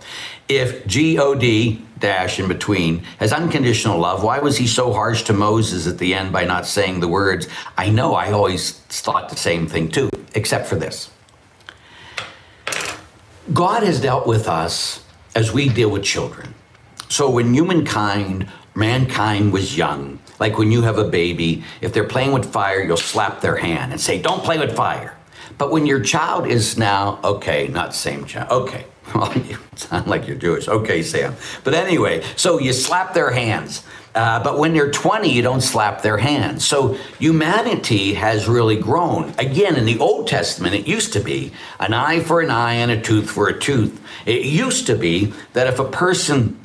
[0.49, 5.87] If G-O-D dash in between has unconditional love, why was he so harsh to Moses
[5.87, 7.49] at the end by not saying the words?
[7.79, 11.11] I know I always thought the same thing too, except for this.
[13.53, 16.55] God has dealt with us as we deal with children.
[17.13, 22.33] So when humankind, mankind was young, like when you have a baby, if they're playing
[22.33, 25.15] with fire, you'll slap their hand and say, don't play with fire.
[25.59, 28.87] But when your child is now, okay, not same child, okay.
[29.15, 30.69] Well, you sound like you're Jewish.
[30.69, 31.37] Okay, Sam.
[31.65, 33.85] But anyway, so you slap their hands.
[34.15, 36.65] Uh, but when they're 20, you don't slap their hands.
[36.65, 39.35] So humanity has really grown.
[39.37, 42.91] Again, in the Old Testament, it used to be an eye for an eye and
[42.91, 44.01] a tooth for a tooth.
[44.25, 46.62] It used to be that if a person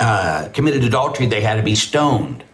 [0.00, 2.44] uh, committed adultery, they had to be stoned.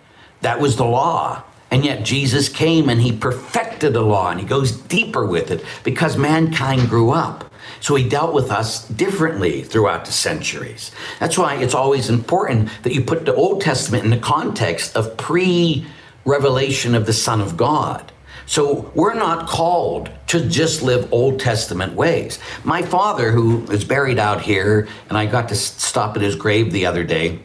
[0.42, 1.44] That was the law.
[1.70, 5.64] And yet Jesus came and he perfected the law and he goes deeper with it
[5.84, 7.50] because mankind grew up.
[7.80, 10.92] So he dealt with us differently throughout the centuries.
[11.18, 15.16] That's why it's always important that you put the Old Testament in the context of
[15.16, 15.86] pre
[16.24, 18.12] revelation of the Son of God.
[18.46, 22.38] So we're not called to just live Old Testament ways.
[22.64, 26.72] My father, who is buried out here, and I got to stop at his grave
[26.72, 27.38] the other day,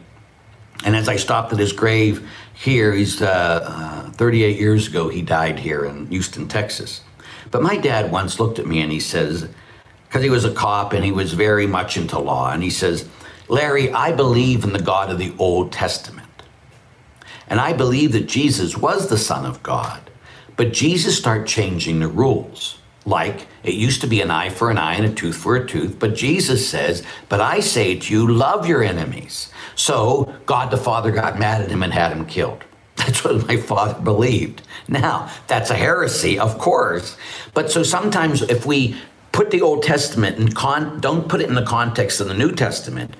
[0.84, 2.26] and as I stopped at his grave,
[2.58, 2.92] here.
[2.92, 7.02] He's uh, uh, 38 years ago, he died here in Houston, Texas.
[7.50, 9.48] But my dad once looked at me and he says,
[10.06, 13.08] because he was a cop and he was very much into law, and he says,
[13.48, 16.26] Larry, I believe in the God of the Old Testament.
[17.46, 20.07] And I believe that Jesus was the Son of God.
[20.58, 22.78] But Jesus started changing the rules.
[23.06, 25.66] Like it used to be an eye for an eye and a tooth for a
[25.66, 29.50] tooth, but Jesus says, But I say to you, love your enemies.
[29.76, 32.64] So God the Father got mad at him and had him killed.
[32.96, 34.62] That's what my father believed.
[34.88, 37.16] Now, that's a heresy, of course.
[37.54, 38.96] But so sometimes if we
[39.30, 42.50] put the Old Testament and con- don't put it in the context of the New
[42.50, 43.14] Testament,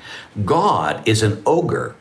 [0.45, 1.95] God is an ogre.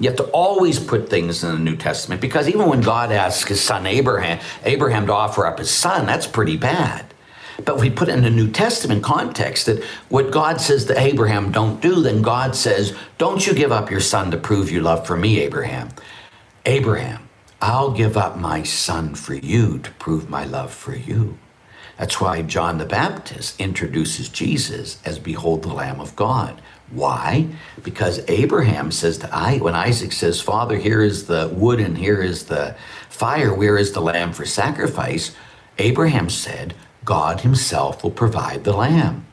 [0.00, 3.48] You have to always put things in the New Testament because even when God asks
[3.48, 7.04] his son Abraham, Abraham to offer up his son, that's pretty bad.
[7.66, 11.52] But we put it in the New Testament context that what God says to Abraham
[11.52, 15.06] don't do, then God says, Don't you give up your son to prove your love
[15.06, 15.90] for me, Abraham.
[16.64, 17.28] Abraham,
[17.60, 21.38] I'll give up my son for you to prove my love for you.
[21.98, 26.62] That's why John the Baptist introduces Jesus as Behold the Lamb of God.
[26.90, 27.46] Why?
[27.82, 32.20] Because Abraham says to I, when Isaac says, Father, here is the wood and here
[32.20, 32.74] is the
[33.08, 35.34] fire, where is the lamb for sacrifice?
[35.78, 36.74] Abraham said,
[37.04, 39.26] God himself will provide the lamb.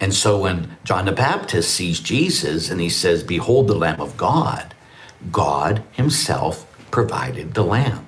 [0.00, 4.16] And so when John the Baptist sees Jesus and he says, Behold the Lamb of
[4.16, 4.74] God,
[5.30, 8.06] God himself provided the lamb.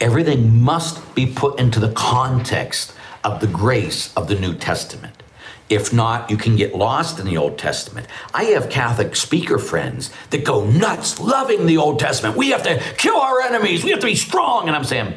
[0.00, 2.94] Everything must be put into the context
[3.24, 5.21] of the grace of the New Testament.
[5.68, 8.06] If not, you can get lost in the Old Testament.
[8.34, 12.36] I have Catholic speaker friends that go nuts loving the Old Testament.
[12.36, 13.82] We have to kill our enemies.
[13.82, 14.66] We have to be strong.
[14.66, 15.14] And I'm saying,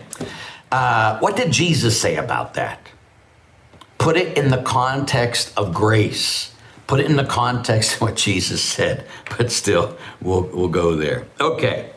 [0.71, 2.79] uh, what did Jesus say about that?
[3.97, 6.53] Put it in the context of grace.
[6.87, 9.05] Put it in the context of what Jesus said.
[9.37, 11.25] But still, we'll, we'll go there.
[11.41, 11.91] Okay.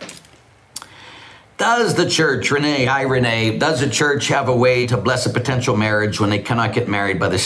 [1.59, 5.31] Does the church, Renee, hi Renee, does the church have a way to bless a
[5.31, 7.39] potential marriage when they cannot get married by the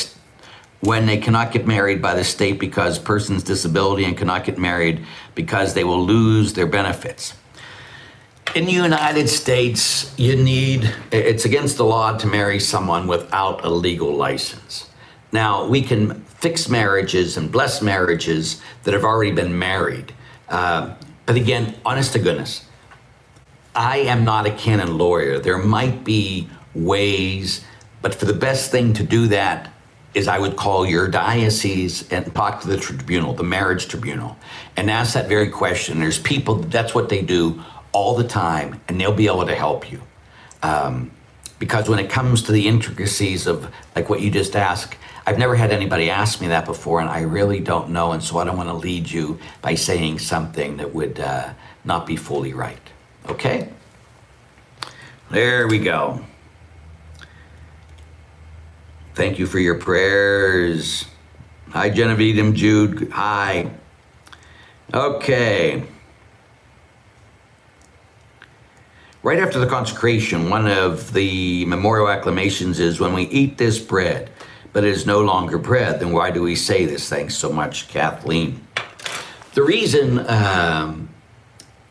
[0.83, 5.05] when they cannot get married by the state because person's disability and cannot get married
[5.37, 7.35] because they will lose their benefits?
[8.57, 13.71] In the United States, you need, it's against the law to marry someone without a
[13.71, 14.91] legal license.
[15.31, 20.13] Now, we can fix marriages and bless marriages that have already been married.
[20.49, 20.95] Uh,
[21.27, 22.67] but again, honest to goodness,
[23.77, 25.39] I am not a canon lawyer.
[25.39, 27.65] There might be ways,
[28.03, 29.72] but for the best thing to do that
[30.15, 34.37] is I would call your diocese and talk to the tribunal, the marriage tribunal,
[34.77, 36.01] and ask that very question.
[36.01, 39.91] There's people, that's what they do all the time, and they'll be able to help
[39.91, 40.03] you.
[40.63, 41.11] Um,
[41.59, 44.97] because when it comes to the intricacies of like what you just asked,
[45.27, 48.39] I've never had anybody ask me that before, and I really don't know, and so
[48.39, 51.53] I don't want to lead you by saying something that would uh,
[51.85, 52.81] not be fully right.
[53.29, 53.69] Okay?
[55.31, 56.25] There we go.
[59.15, 61.05] Thank you for your prayers.
[61.71, 63.11] Hi, Genevieve and Jude.
[63.13, 63.71] Hi.
[64.95, 65.85] Okay.
[69.23, 74.31] Right after the consecration, one of the memorial acclamations is when we eat this bread,
[74.73, 77.09] but it is no longer bread, then why do we say this?
[77.09, 78.67] Thanks so much, Kathleen.
[79.53, 81.11] The reason, um,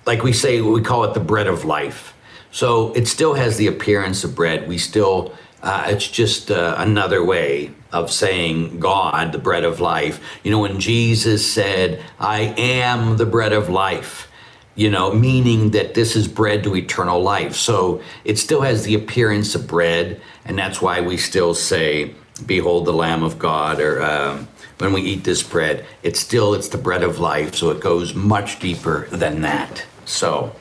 [0.07, 2.15] like we say, we call it the bread of life.
[2.51, 4.67] So it still has the appearance of bread.
[4.67, 5.33] We still,
[5.63, 10.19] uh, it's just uh, another way of saying God, the bread of life.
[10.43, 14.27] You know, when Jesus said, I am the bread of life
[14.75, 17.55] you know, meaning that this is bread to eternal life.
[17.55, 22.85] So it still has the appearance of bread, and that's why we still say, "Behold
[22.85, 24.47] the Lamb of God," or um,
[24.77, 27.55] when we eat this bread, it's still it's the bread of life.
[27.55, 29.85] So it goes much deeper than that.
[30.05, 30.55] So,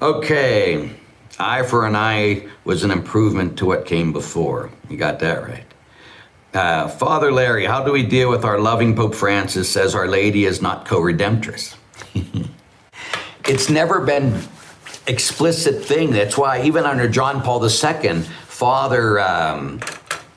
[0.00, 0.90] okay,
[1.38, 4.70] eye for an eye was an improvement to what came before.
[4.88, 5.64] You got that right.
[6.52, 10.44] Uh, Father Larry, how do we deal with our loving Pope Francis says Our Lady
[10.44, 11.76] is not co-redemptress?
[13.48, 14.40] it's never been
[15.06, 16.12] explicit thing.
[16.12, 19.80] That's why even under John Paul II, Father, um,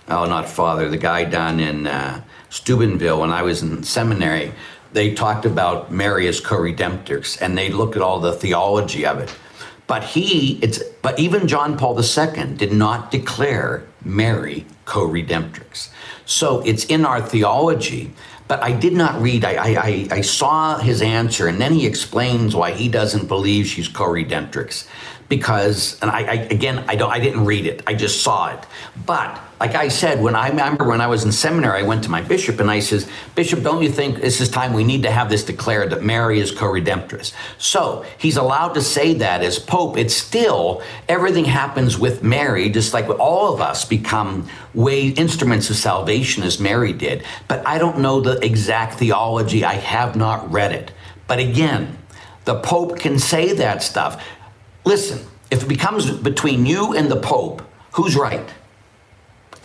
[0.07, 4.53] oh, not Father, the guy down in uh, Steubenville when I was in seminary,
[4.93, 9.35] they talked about Mary as co-redemptrix, and they looked at all the theology of it.
[9.87, 15.89] But he, it's, but even John Paul II did not declare Mary co-redemptrix.
[16.25, 18.11] So it's in our theology
[18.47, 19.43] but I did not read.
[19.43, 23.87] I, I, I, saw his answer, and then he explains why he doesn't believe she's
[23.87, 24.87] co-redemptrix.
[25.29, 27.83] Because, and I, I, again, I don't, I didn't read it.
[27.85, 28.65] I just saw it.
[29.05, 32.09] But like I said, when I remember when I was in seminary, I went to
[32.09, 35.11] my bishop and I says, Bishop, don't you think this is time we need to
[35.11, 37.33] have this declared that Mary is co-redemptress?
[37.57, 39.97] So he's allowed to say that as Pope.
[39.97, 45.75] It's still everything happens with Mary, just like all of us become way instruments of
[45.75, 47.23] salvation as Mary did.
[47.47, 49.65] But I don't know the exact theology.
[49.65, 50.91] I have not read it.
[51.25, 51.97] But again,
[52.45, 54.23] the Pope can say that stuff.
[54.87, 55.19] Listen,
[55.51, 57.61] if it becomes between you and the Pope,
[57.91, 58.49] who's right?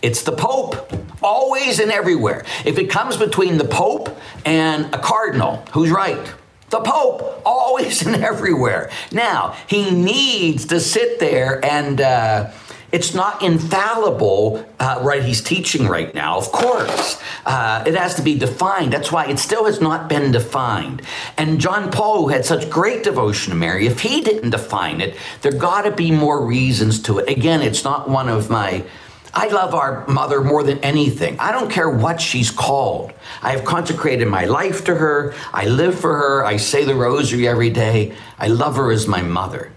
[0.01, 2.43] It's the Pope, always and everywhere.
[2.65, 4.09] If it comes between the Pope
[4.43, 6.33] and a cardinal, who's right?
[6.71, 8.91] The Pope, always and everywhere.
[9.13, 12.51] Now, he needs to sit there and uh,
[12.93, 15.23] it's not infallible, uh, right?
[15.23, 17.19] He's teaching right now, of course.
[17.43, 18.93] Uh, it has to be defined.
[18.93, 21.01] That's why it still has not been defined.
[21.35, 25.17] And John Paul, who had such great devotion to Mary, if he didn't define it,
[25.41, 27.27] there got to be more reasons to it.
[27.27, 28.85] Again, it's not one of my.
[29.33, 31.39] I love our mother more than anything.
[31.39, 33.11] I don't care what she's called.
[33.41, 35.33] I have consecrated my life to her.
[35.51, 36.45] I live for her.
[36.45, 38.13] I say the rosary every day.
[38.37, 39.71] I love her as my mother.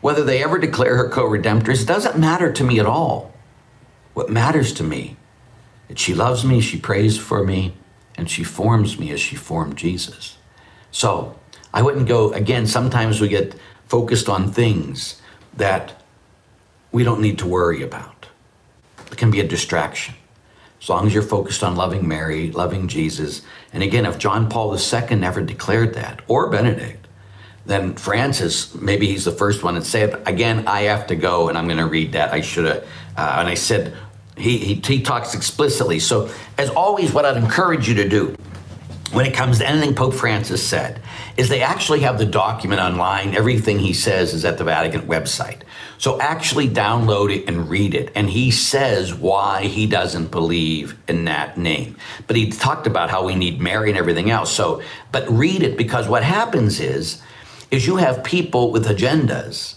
[0.00, 3.32] Whether they ever declare her co-redemptress doesn't matter to me at all.
[4.14, 5.16] What matters to me
[5.88, 7.74] is she loves me, she prays for me,
[8.16, 10.36] and she forms me as she formed Jesus.
[10.90, 11.38] So
[11.72, 13.54] I wouldn't go, again, sometimes we get
[13.86, 15.20] focused on things
[15.56, 16.02] that
[16.92, 18.26] we don't need to worry about.
[19.10, 20.14] It can be a distraction.
[20.80, 23.42] As long as you're focused on loving Mary, loving Jesus.
[23.72, 26.99] And again, if John Paul II never declared that, or Benedict,
[27.66, 30.20] then Francis, maybe he's the first one say it.
[30.26, 32.32] Again, I have to go, and I'm going to read that.
[32.32, 32.84] I should have.
[33.16, 33.94] Uh, and I said,
[34.36, 35.98] he, he, he talks explicitly.
[35.98, 38.36] So, as always, what I'd encourage you to do
[39.12, 41.02] when it comes to anything Pope Francis said
[41.36, 43.34] is they actually have the document online.
[43.34, 45.62] Everything he says is at the Vatican website.
[45.98, 48.12] So actually download it and read it.
[48.14, 51.96] And he says why he doesn't believe in that name.
[52.26, 54.52] But he talked about how we need Mary and everything else.
[54.52, 54.82] So,
[55.12, 57.20] but read it because what happens is
[57.70, 59.76] is you have people with agendas.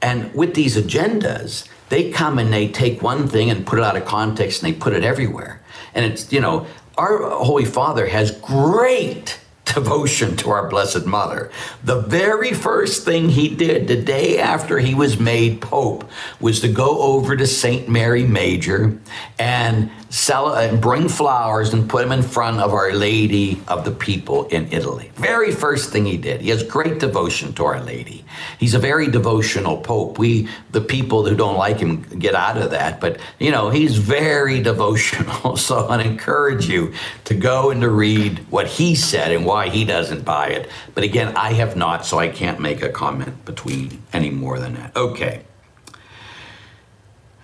[0.00, 3.96] And with these agendas, they come and they take one thing and put it out
[3.96, 5.60] of context and they put it everywhere.
[5.94, 6.66] And it's, you know,
[6.96, 9.40] our Holy Father has great
[9.74, 11.50] devotion to our Blessed Mother.
[11.84, 16.08] The very first thing he did the day after he was made Pope
[16.40, 17.88] was to go over to St.
[17.88, 18.98] Mary Major
[19.38, 23.90] and sell and bring flowers and put them in front of Our Lady of the
[23.90, 25.10] People in Italy.
[25.16, 26.40] Very first thing he did.
[26.40, 28.24] He has great devotion to Our Lady.
[28.58, 30.18] He's a very devotional pope.
[30.18, 33.00] We, the people who don't like him, get out of that.
[33.00, 35.56] But you know, he's very devotional.
[35.56, 36.92] So I encourage you
[37.24, 40.68] to go and to read what he said and why he doesn't buy it.
[40.94, 44.74] But again, I have not, so I can't make a comment between any more than
[44.74, 44.96] that.
[44.96, 45.42] Okay.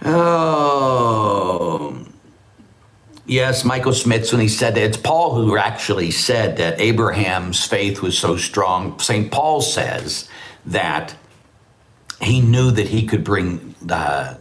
[0.04, 2.04] Oh.
[3.26, 8.02] Yes, Michael Smith, when he said that, it's Paul who actually said that Abraham's faith
[8.02, 8.98] was so strong.
[8.98, 9.32] St.
[9.32, 10.28] Paul says
[10.66, 11.16] that
[12.20, 14.36] he knew that he could bring uh,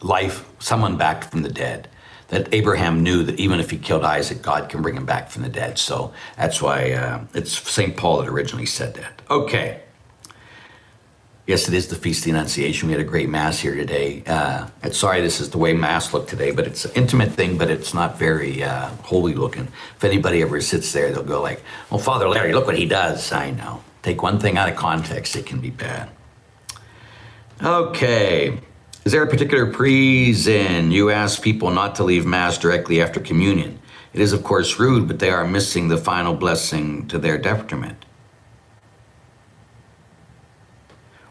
[0.00, 1.88] life, someone back from the dead.
[2.28, 5.42] That Abraham knew that even if he killed Isaac, God can bring him back from
[5.42, 5.78] the dead.
[5.78, 7.96] So that's why uh, it's St.
[7.96, 9.22] Paul that originally said that.
[9.30, 9.80] Okay.
[11.46, 12.88] Yes, it is the Feast of the Annunciation.
[12.88, 14.22] We had a great Mass here today.
[14.26, 17.70] Uh, sorry this is the way Mass looked today, but it's an intimate thing, but
[17.70, 19.68] it's not very uh, holy looking.
[19.96, 23.32] If anybody ever sits there, they'll go like, oh, Father Larry, look what he does.
[23.32, 23.82] I know.
[24.02, 26.10] Take one thing out of context, it can be bad.
[27.62, 28.60] Okay.
[29.04, 33.78] Is there a particular reason you ask people not to leave Mass directly after communion?
[34.12, 38.04] It is, of course, rude, but they are missing the final blessing to their detriment.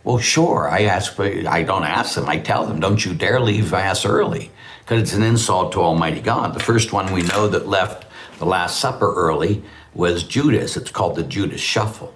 [0.04, 0.70] Well, sure.
[0.70, 2.30] I ask, but I don't ask them.
[2.30, 6.22] I tell them, don't you dare leave Mass early because it's an insult to Almighty
[6.22, 6.54] God.
[6.54, 8.06] The first one we know that left
[8.40, 9.64] the Last Supper early
[9.94, 10.78] was Judas.
[10.78, 12.14] It's called the Judas Shuffle.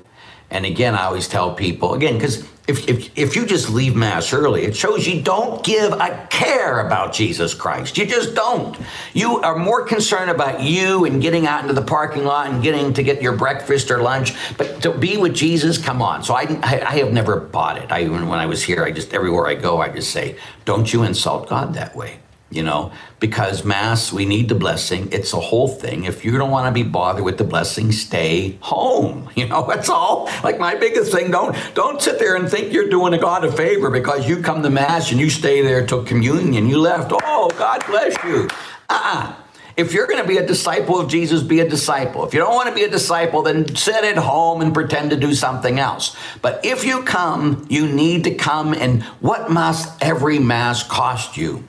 [0.51, 4.33] And again, I always tell people, again, because if, if, if you just leave Mass
[4.33, 7.97] early, it shows you don't give a care about Jesus Christ.
[7.97, 8.77] You just don't.
[9.13, 12.93] You are more concerned about you and getting out into the parking lot and getting
[12.93, 14.33] to get your breakfast or lunch.
[14.57, 16.23] But to be with Jesus, come on.
[16.23, 17.91] So I, I, I have never bought it.
[17.91, 20.91] I, even when I was here, I just, everywhere I go, I just say, don't
[20.91, 22.19] you insult God that way
[22.51, 25.07] you know, because Mass, we need the blessing.
[25.11, 26.03] It's a whole thing.
[26.03, 29.29] If you don't want to be bothered with the blessing, stay home.
[29.41, 30.29] You know, that's all.
[30.43, 33.51] Like my biggest thing, don't don't sit there and think you're doing a God a
[33.51, 36.67] favor because you come to Mass and you stay there took communion.
[36.67, 37.11] You left.
[37.11, 38.49] Oh, God bless you.
[38.89, 39.33] Uh-uh.
[39.77, 42.25] If you're going to be a disciple of Jesus, be a disciple.
[42.25, 45.17] If you don't want to be a disciple, then sit at home and pretend to
[45.17, 46.15] do something else.
[46.41, 48.73] But if you come, you need to come.
[48.73, 51.67] And what must every Mass cost you?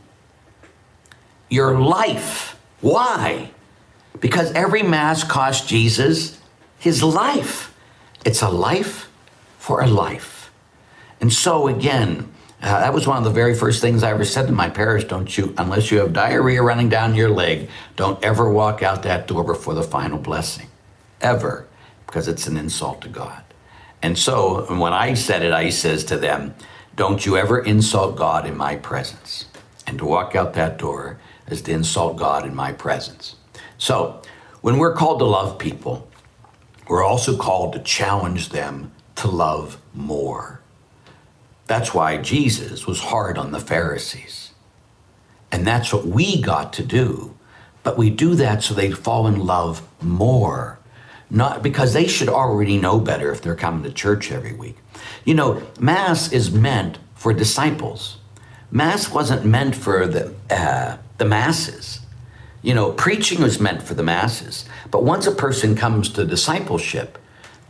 [1.53, 2.59] Your life.
[2.81, 3.51] Why?
[4.21, 6.41] Because every Mass cost Jesus
[6.79, 7.75] his life.
[8.25, 9.11] It's a life
[9.59, 10.51] for a life.
[11.21, 12.33] And so, again,
[12.63, 15.05] uh, that was one of the very first things I ever said to my parish.
[15.05, 19.27] Don't you, unless you have diarrhea running down your leg, don't ever walk out that
[19.27, 20.69] door before the final blessing.
[21.21, 21.67] Ever.
[22.07, 23.43] Because it's an insult to God.
[24.01, 26.55] And so when I said it, I says to them,
[26.97, 29.45] don't you ever insult God in my presence.
[29.87, 31.19] And to walk out that door
[31.49, 33.37] is to insult God in my presence.
[33.79, 34.23] So
[34.61, 36.09] when we're called to love people,
[36.89, 40.61] we're also called to challenge them to love more.
[41.67, 44.51] That's why Jesus was hard on the Pharisees.
[45.51, 47.35] And that's what we got to do.
[47.83, 50.79] But we do that so they fall in love more.
[51.31, 54.77] Not because they should already know better if they're coming to church every week.
[55.25, 58.19] You know, Mass is meant for disciples.
[58.75, 62.01] Mass wasn't meant for the, uh, the masses.
[62.63, 64.65] You know, preaching was meant for the masses.
[64.91, 67.19] But once a person comes to discipleship,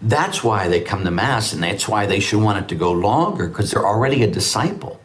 [0.01, 2.93] that's why they come to Mass and that's why they should want it to go
[2.93, 5.01] longer because they're already a disciple.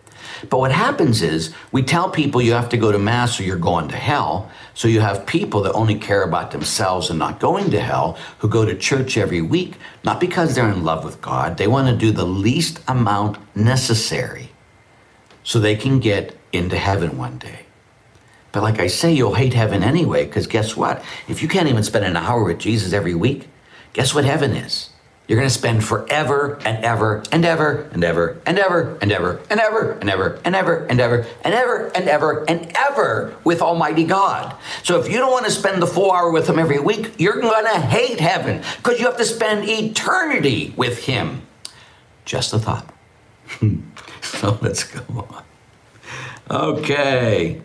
[0.52, 3.58] But what happens is we tell people you have to go to Mass or you're
[3.58, 4.52] going to hell.
[4.76, 8.48] So you have people that only care about themselves and not going to hell who
[8.48, 11.58] go to church every week, not because they're in love with God.
[11.58, 14.47] They want to do the least amount necessary
[15.48, 17.62] so they can get into heaven one day.
[18.52, 21.04] But like I say, you'll hate heaven anyway, because guess what?
[21.28, 23.48] If you can't even spend an hour with Jesus every week,
[23.98, 24.92] Guess what heaven is?
[25.28, 29.42] You're going to spend forever and ever and ever and ever and ever and ever
[29.50, 33.60] and ever and ever and ever and ever and ever and ever and ever with
[33.60, 34.56] Almighty God.
[34.84, 37.42] So if you don't want to spend the full hour with Him every week, you're
[37.42, 41.42] going to hate heaven because you have to spend eternity with Him.
[42.24, 42.94] Just a thought.
[44.22, 45.44] so let's go on.
[46.50, 47.62] Okay.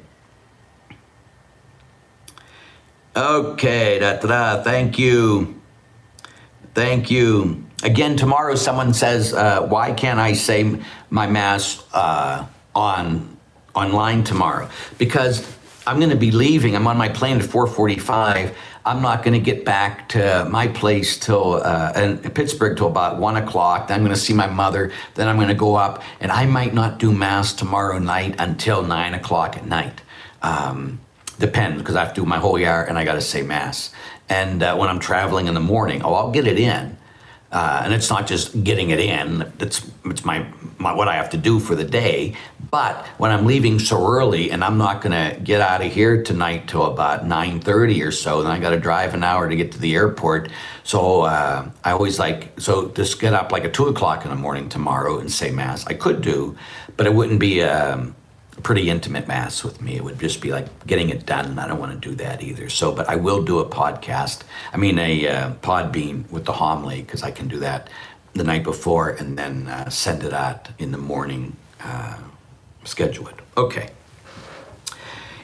[3.14, 4.62] Okay, da da da.
[4.62, 5.60] Thank you.
[6.74, 7.64] Thank you.
[7.82, 10.80] Again, tomorrow someone says, uh, why can't I say
[11.10, 13.36] my mass uh, on
[13.74, 14.70] online tomorrow?
[14.98, 15.46] Because
[15.86, 16.74] I'm going to be leaving.
[16.74, 18.54] I'm on my plane at 4:45.
[18.84, 23.18] I'm not going to get back to my place till uh, in Pittsburgh till about
[23.18, 23.88] one o'clock.
[23.88, 24.90] Then I'm going to see my mother.
[25.14, 28.82] Then I'm going to go up, and I might not do mass tomorrow night until
[28.82, 30.00] nine o'clock at night.
[30.42, 31.00] Um,
[31.38, 33.92] depends because I have to do my whole year and I got to say mass.
[34.28, 36.96] And uh, when I'm traveling in the morning, oh, I'll get it in.
[37.52, 39.52] Uh, and it's not just getting it in.
[39.60, 40.46] It's it's my,
[40.78, 42.34] my what I have to do for the day.
[42.70, 46.22] But when I'm leaving so early, and I'm not going to get out of here
[46.22, 49.70] tonight till about 9:30 or so, then I got to drive an hour to get
[49.72, 50.50] to the airport.
[50.82, 54.36] So uh, I always like so just get up like at two o'clock in the
[54.36, 55.86] morning tomorrow and say mass.
[55.86, 56.56] I could do,
[56.96, 57.62] but it wouldn't be.
[57.62, 58.14] Um,
[58.62, 59.96] pretty intimate mass with me.
[59.96, 62.42] It would just be like getting it done, and I don't want to do that
[62.42, 62.68] either.
[62.68, 64.42] So, but I will do a podcast.
[64.72, 67.88] I mean, a uh, Podbean with the homily because I can do that
[68.34, 71.56] the night before and then uh, send it out in the morning.
[71.82, 72.16] Uh,
[72.84, 73.36] schedule it.
[73.56, 73.90] Okay.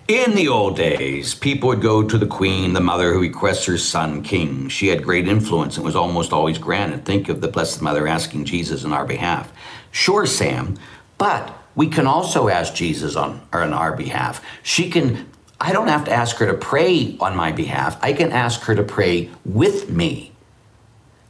[0.09, 3.77] In the old days, people would go to the queen, the mother who requests her
[3.77, 4.71] son king.
[4.71, 7.05] She had great influence and was almost always granted.
[7.05, 9.53] Think of the Blessed Mother asking Jesus in our behalf.
[9.91, 10.79] Sure, Sam,
[11.19, 14.45] but we can also ask Jesus on, on our behalf.
[14.65, 15.29] She can,
[15.61, 17.97] I don't have to ask her to pray on my behalf.
[18.03, 20.33] I can ask her to pray with me.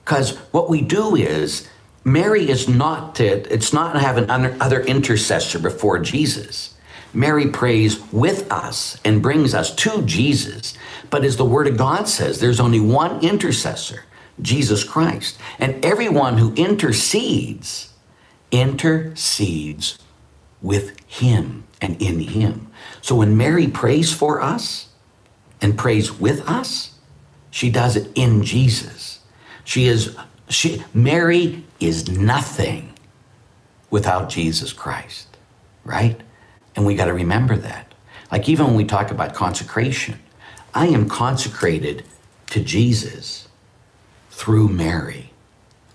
[0.02, 1.68] Because what we do is,
[2.02, 6.74] Mary is not to, it's not to have an other intercessor before Jesus.
[7.12, 10.72] Mary prays with us and brings us to Jesus.
[11.10, 14.04] But as the Word of God says, there's only one intercessor,
[14.40, 15.38] Jesus Christ.
[15.58, 17.92] And everyone who intercedes,
[18.50, 19.98] intercedes
[20.62, 22.70] with Him and in Him.
[23.02, 24.88] So when Mary prays for us
[25.60, 26.94] and prays with us,
[27.50, 29.20] she does it in Jesus.
[29.64, 30.16] She is,
[30.48, 32.92] she, Mary is nothing
[33.90, 35.36] without Jesus Christ,
[35.84, 36.20] right?
[36.76, 37.92] And we got to remember that.
[38.30, 40.18] Like even when we talk about consecration,
[40.74, 42.04] I am consecrated
[42.50, 43.48] to Jesus
[44.30, 45.30] through Mary.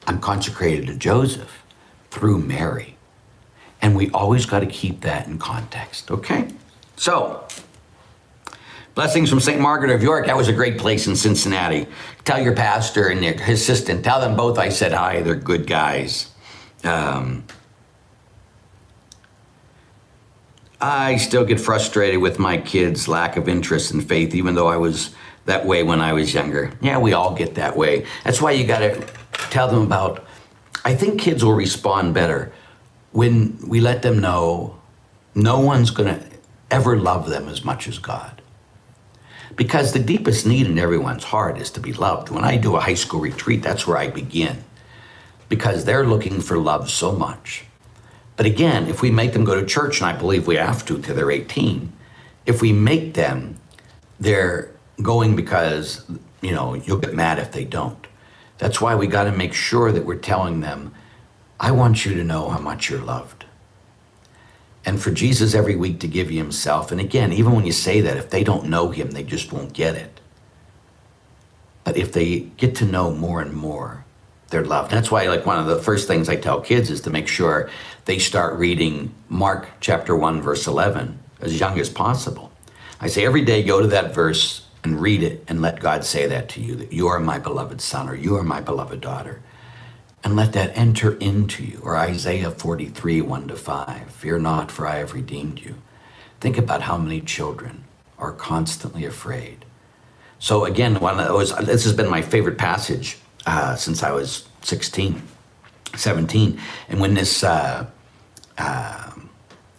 [0.08, 1.64] I'm consecrated to Joseph
[2.12, 2.93] through Mary.
[3.84, 6.48] And we always got to keep that in context, okay?
[6.96, 7.46] So,
[8.96, 9.60] blessings from St.
[9.60, 10.26] Margaret of York.
[10.26, 11.88] That was a great place in Cincinnati.
[12.24, 15.22] Tell your pastor and his assistant, tell them both I said hi.
[15.22, 16.32] They're good guys.
[16.86, 17.44] Um,
[20.80, 24.78] I still get frustrated with my kids' lack of interest in faith, even though I
[24.78, 25.14] was
[25.44, 26.72] that way when I was younger.
[26.80, 28.06] Yeah, we all get that way.
[28.24, 29.06] That's why you got to
[29.50, 30.26] tell them about.
[30.86, 32.54] I think kids will respond better
[33.14, 34.80] when we let them know
[35.34, 36.26] no one's going to
[36.70, 38.42] ever love them as much as God.
[39.56, 42.30] Because the deepest need in everyone's heart is to be loved.
[42.30, 44.64] When I do a high school retreat, that's where I begin.
[45.48, 47.66] Because they're looking for love so much.
[48.36, 51.00] But again, if we make them go to church, and I believe we have to
[51.00, 51.94] till they're 18,
[52.48, 53.58] if we make them,
[54.20, 54.72] they're
[55.04, 56.04] going because,
[56.42, 58.08] you know, you'll get mad if they don't.
[58.58, 60.96] That's why we got to make sure that we're telling them,
[61.64, 63.46] I want you to know how much you're loved.
[64.84, 66.92] And for Jesus every week to give you himself.
[66.92, 69.72] And again, even when you say that, if they don't know him, they just won't
[69.72, 70.20] get it.
[71.86, 74.04] But if they get to know more and more,
[74.50, 74.92] they're loved.
[74.92, 77.70] That's why, like, one of the first things I tell kids is to make sure
[78.04, 82.52] they start reading Mark chapter 1, verse 11, as young as possible.
[83.00, 86.28] I say every day, go to that verse and read it and let God say
[86.28, 89.42] that to you that you are my beloved son or you are my beloved daughter.
[90.24, 91.82] And let that enter into you.
[91.84, 94.10] Or Isaiah 43, 1 to 5.
[94.12, 95.76] Fear not, for I have redeemed you.
[96.40, 97.84] Think about how many children
[98.18, 99.66] are constantly afraid.
[100.40, 104.48] So, again, one of those, this has been my favorite passage uh, since I was
[104.62, 105.22] 16,
[105.96, 106.60] 17.
[106.90, 107.86] And when this uh,
[108.58, 109.12] uh,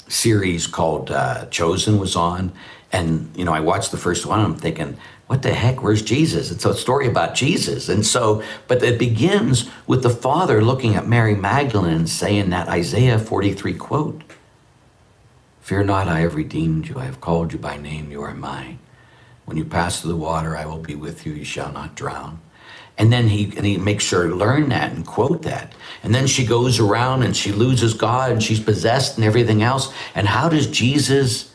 [0.08, 2.52] series called uh, Chosen was on,
[2.92, 4.40] and you know, I watched the first one.
[4.40, 5.82] I'm thinking, what the heck?
[5.82, 6.50] Where's Jesus?
[6.50, 11.06] It's a story about Jesus, and so, but it begins with the Father looking at
[11.06, 14.22] Mary Magdalene and saying that Isaiah 43 quote:
[15.62, 16.98] "Fear not, I have redeemed you.
[16.98, 18.10] I have called you by name.
[18.10, 18.78] You are mine.
[19.46, 21.32] When you pass through the water, I will be with you.
[21.32, 22.40] You shall not drown."
[22.96, 25.72] And then he and he makes her learn that and quote that.
[26.02, 29.92] And then she goes around and she loses God and she's possessed and everything else.
[30.14, 31.52] And how does Jesus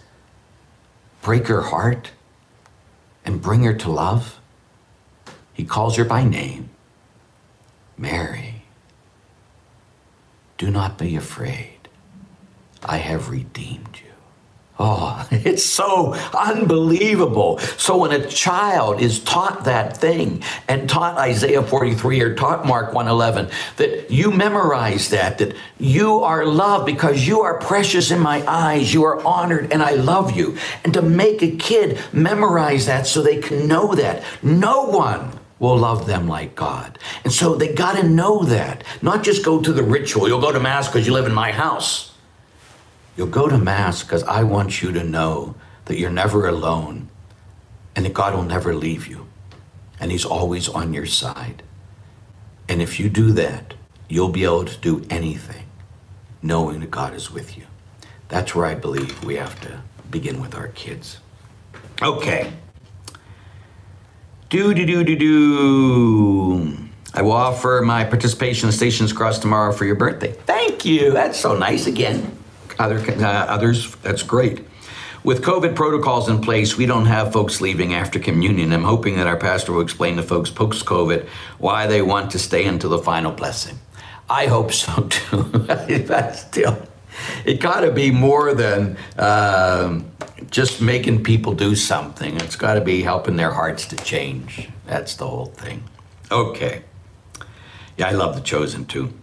[1.21, 2.11] break her heart
[3.29, 4.39] and bring her to love?
[5.53, 6.71] He calls her by name.
[7.95, 8.63] Mary,
[10.57, 11.89] do not be afraid.
[12.83, 14.08] I have redeemed you.
[14.81, 17.59] Oh, it's so unbelievable.
[17.77, 22.93] So when a child is taught that thing and taught Isaiah 43 or taught Mark
[22.93, 28.45] 111, that you memorize that, that you are loved because you are precious in my
[28.47, 30.57] eyes, you are honored, and I love you.
[30.85, 35.77] And to make a kid memorize that so they can know that no one will
[35.77, 36.97] love them like God.
[37.25, 40.29] And so they got to know that, not just go to the ritual.
[40.29, 42.08] You'll go to Mass because you live in my house.
[43.19, 45.55] You'll go to Mass because I want you to know
[45.87, 47.09] that you're never alone
[47.93, 49.27] and that God will never leave you
[49.99, 51.61] and He's always on your side.
[52.69, 53.73] And if you do that,
[54.07, 55.65] you'll be able to do anything
[56.41, 57.65] knowing that God is with you.
[58.29, 61.17] That's where I believe we have to begin with our kids.
[62.01, 62.53] Okay.
[64.47, 66.77] Do, do, do, do, do.
[67.13, 70.31] I will offer my participation in Stations Cross tomorrow for your birthday.
[70.31, 71.11] Thank you.
[71.11, 72.38] That's so nice again
[72.79, 74.65] other, uh, others, that's great.
[75.23, 78.71] With COVID protocols in place, we don't have folks leaving after communion.
[78.71, 81.27] I'm hoping that our pastor will explain to folks post COVID
[81.57, 83.77] why they want to stay until the final blessing.
[84.29, 85.43] I hope so too.
[86.07, 86.81] but still,
[87.45, 89.99] it got to be more than uh,
[90.49, 92.37] just making people do something.
[92.37, 94.69] It's got to be helping their hearts to change.
[94.85, 95.83] That's the whole thing.
[96.31, 96.83] Okay.
[97.97, 99.13] Yeah, I love the chosen too.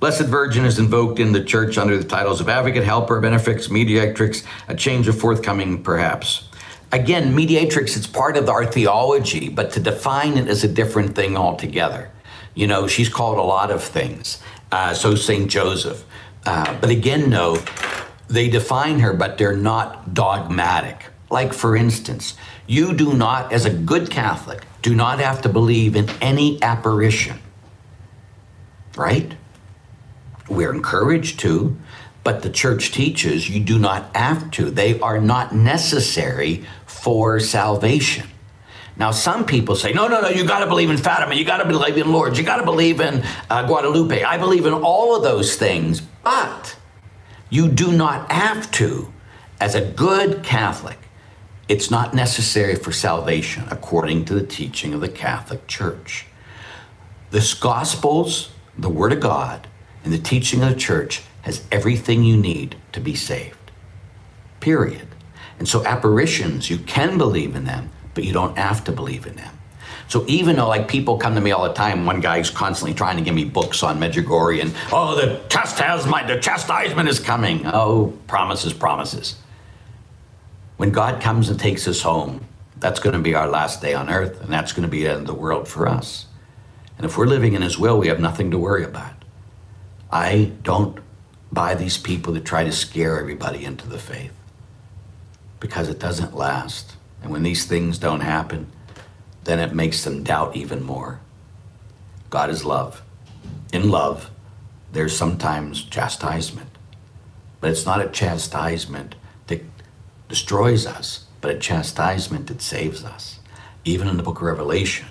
[0.00, 4.44] Blessed Virgin is invoked in the church under the titles of advocate, helper, benefix, mediatrix,
[4.68, 6.48] a change of forthcoming perhaps.
[6.92, 11.36] Again, mediatrix, it's part of our theology, but to define it is a different thing
[11.36, 12.10] altogether.
[12.54, 14.40] You know, she's called a lot of things.
[14.70, 15.50] Uh, so St.
[15.50, 16.04] Joseph.
[16.46, 17.62] Uh, but again, no,
[18.28, 21.06] they define her, but they're not dogmatic.
[21.30, 22.36] Like, for instance,
[22.66, 27.38] you do not, as a good Catholic, do not have to believe in any apparition,
[28.96, 29.34] right?
[30.48, 31.76] We're encouraged to,
[32.22, 34.70] but the church teaches you do not have to.
[34.70, 38.28] They are not necessary for salvation.
[38.96, 41.58] Now, some people say, no, no, no, you got to believe in Fatima, you got
[41.58, 44.22] to believe in Lourdes, you got to believe in uh, Guadalupe.
[44.22, 46.76] I believe in all of those things, but
[47.50, 49.12] you do not have to.
[49.60, 50.98] As a good Catholic,
[51.68, 56.26] it's not necessary for salvation according to the teaching of the Catholic Church.
[57.30, 59.66] This Gospels, the Word of God,
[60.04, 63.56] and the teaching of the church has everything you need to be saved.
[64.60, 65.08] Period.
[65.58, 69.36] And so apparitions, you can believe in them, but you don't have to believe in
[69.36, 69.58] them.
[70.08, 73.16] So even though like people come to me all the time, one guy's constantly trying
[73.16, 77.62] to give me books on Medjugorje and oh the chastisement, the chastisement is coming.
[77.66, 79.36] Oh, promises, promises.
[80.76, 82.46] When God comes and takes us home,
[82.76, 85.10] that's going to be our last day on earth, and that's going to be the
[85.10, 86.26] end of the world for us.
[86.98, 89.13] And if we're living in His will, we have nothing to worry about.
[90.14, 91.00] I don't
[91.52, 94.32] buy these people that try to scare everybody into the faith
[95.58, 96.94] because it doesn't last.
[97.20, 98.68] And when these things don't happen,
[99.42, 101.18] then it makes them doubt even more.
[102.30, 103.02] God is love.
[103.72, 104.30] In love,
[104.92, 106.70] there's sometimes chastisement,
[107.60, 109.16] but it's not a chastisement
[109.48, 109.64] that
[110.28, 113.40] destroys us, but a chastisement that saves us.
[113.84, 115.08] Even in the book of Revelation,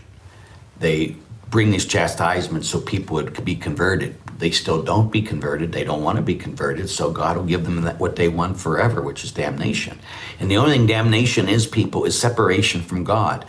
[0.79, 1.17] they
[1.49, 4.15] bring these chastisements so people would be converted.
[4.43, 5.71] They still don't be converted.
[5.71, 6.89] They don't want to be converted.
[6.89, 9.99] So God will give them what they want forever, which is damnation.
[10.37, 13.45] And the only thing damnation is, people, is separation from God.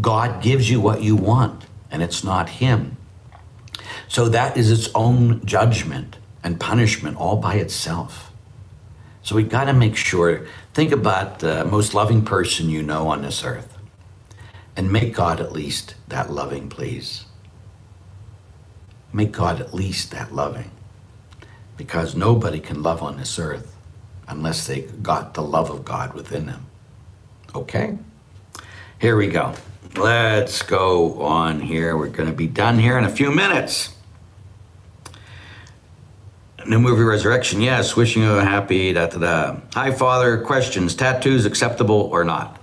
[0.00, 2.96] God gives you what you want, and it's not Him.
[4.08, 8.32] So that is its own judgment and punishment all by itself.
[9.20, 13.20] So we got to make sure, think about the most loving person you know on
[13.20, 13.76] this earth
[14.78, 17.26] and make God at least that loving, please.
[19.12, 20.70] Make God at least that loving.
[21.76, 23.74] Because nobody can love on this earth
[24.26, 26.66] unless they got the love of God within them.
[27.54, 27.96] Okay?
[29.00, 29.54] Here we go.
[29.96, 31.96] Let's go on here.
[31.96, 33.94] We're going to be done here in a few minutes.
[36.66, 37.96] New movie Resurrection, yes.
[37.96, 39.56] Wishing you a happy da da da.
[39.72, 40.42] Hi, Father.
[40.42, 42.60] Questions: Tattoos acceptable or not?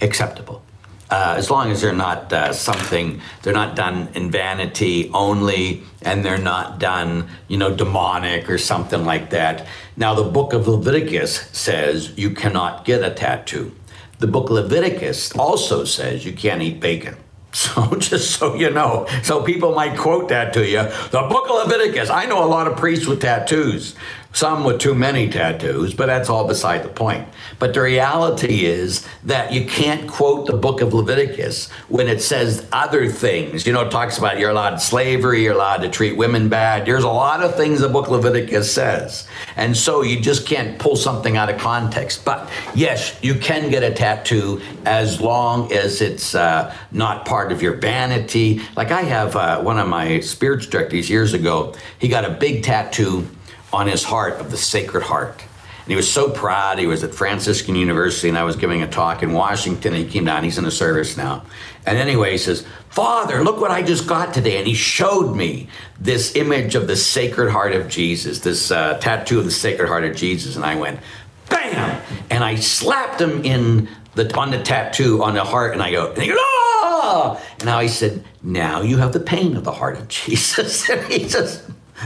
[0.00, 0.62] Acceptable
[1.10, 6.24] uh, as long as they're not uh, something, they're not done in vanity only, and
[6.24, 9.66] they're not done, you know, demonic or something like that.
[9.96, 13.74] Now, the book of Leviticus says you cannot get a tattoo.
[14.18, 17.16] The book Leviticus also says you can't eat bacon.
[17.50, 20.82] So just so you know, so people might quote that to you.
[20.82, 22.10] The book of Leviticus.
[22.10, 23.94] I know a lot of priests with tattoos
[24.38, 27.26] some with too many tattoos, but that's all beside the point.
[27.58, 32.64] But the reality is that you can't quote the book of Leviticus when it says
[32.70, 33.66] other things.
[33.66, 36.86] You know, it talks about you're allowed slavery, you're allowed to treat women bad.
[36.86, 39.26] There's a lot of things the book of Leviticus says.
[39.56, 42.24] And so you just can't pull something out of context.
[42.24, 47.60] But yes, you can get a tattoo as long as it's uh, not part of
[47.60, 48.60] your vanity.
[48.76, 52.62] Like I have uh, one of my spiritual directors years ago, he got a big
[52.62, 53.26] tattoo
[53.72, 55.44] on his heart of the Sacred Heart.
[55.88, 56.78] And he was so proud.
[56.78, 59.94] He was at Franciscan University, and I was giving a talk in Washington.
[59.94, 60.44] And he came down.
[60.44, 61.44] He's in the service now.
[61.86, 64.58] And anyway, he says, Father, look what I just got today.
[64.58, 69.38] And he showed me this image of the Sacred Heart of Jesus, this uh, tattoo
[69.38, 70.56] of the Sacred Heart of Jesus.
[70.56, 71.00] And I went,
[71.48, 72.02] bam!
[72.30, 75.72] And I slapped him in the on the tattoo on the heart.
[75.72, 77.42] And I go, and he goes, ah!
[77.60, 80.86] And now he said, now you have the pain of the heart of Jesus.
[80.90, 81.62] and he just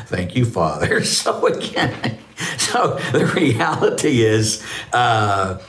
[0.07, 1.03] Thank you, Father.
[1.13, 2.19] So again,
[2.57, 5.61] so the reality is, uh,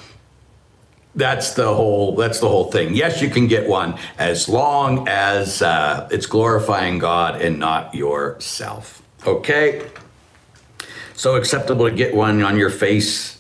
[1.16, 5.62] that's the whole that's the whole thing yes you can get one as long as
[5.62, 9.88] uh, it's glorifying god and not yourself okay
[11.14, 13.34] so acceptable to get one on your face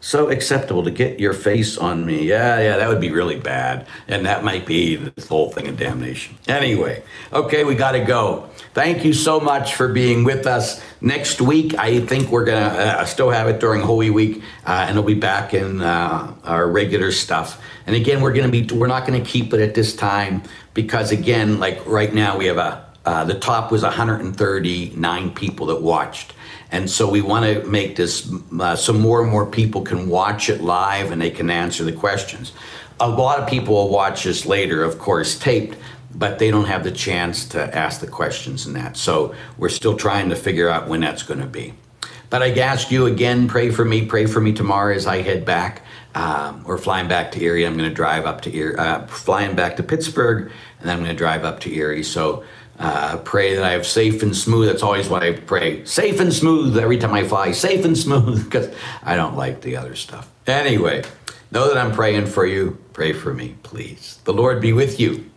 [0.00, 2.26] so acceptable to get your face on me.
[2.26, 3.86] Yeah, yeah, that would be really bad.
[4.08, 6.36] And that might be the whole thing of damnation.
[6.48, 7.02] Anyway,
[7.32, 8.48] okay, we got to go.
[8.72, 10.80] Thank you so much for being with us.
[11.00, 14.86] Next week, I think we're going to uh, still have it during Holy Week, uh,
[14.86, 17.60] and it'll be back in uh, our regular stuff.
[17.88, 20.44] And again, we're going to be, we're not going to keep it at this time
[20.72, 25.82] because, again, like right now, we have a, uh, the top was 139 people that
[25.82, 26.34] watched.
[26.70, 30.48] And so we want to make this uh, so more and more people can watch
[30.48, 32.52] it live and they can answer the questions.
[33.00, 35.76] A lot of people will watch this later, of course, taped,
[36.14, 38.96] but they don't have the chance to ask the questions and that.
[38.96, 41.74] So we're still trying to figure out when that's going to be.
[42.30, 45.44] But I ask you again, pray for me, pray for me tomorrow as I head
[45.44, 45.82] back.
[46.14, 47.64] Um, we're flying back to Erie.
[47.64, 51.04] I'm going to drive up to Erie, uh, flying back to Pittsburgh, and then I'm
[51.04, 52.04] going to drive up to Erie.
[52.04, 52.44] So
[52.78, 54.68] uh, pray that I have safe and smooth.
[54.68, 55.84] That's always what I pray.
[55.84, 57.52] Safe and smooth every time I fly.
[57.52, 60.30] Safe and smooth because I don't like the other stuff.
[60.46, 61.02] Anyway,
[61.50, 62.78] know that I'm praying for you.
[62.92, 64.18] Pray for me, please.
[64.24, 65.29] The Lord be with you.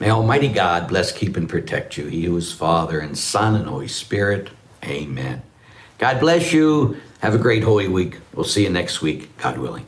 [0.00, 2.06] May Almighty God bless, keep, and protect you.
[2.06, 4.50] He who is Father and Son and Holy Spirit.
[4.84, 5.42] Amen.
[5.98, 7.00] God bless you.
[7.18, 8.18] Have a great Holy Week.
[8.32, 9.86] We'll see you next week, God willing.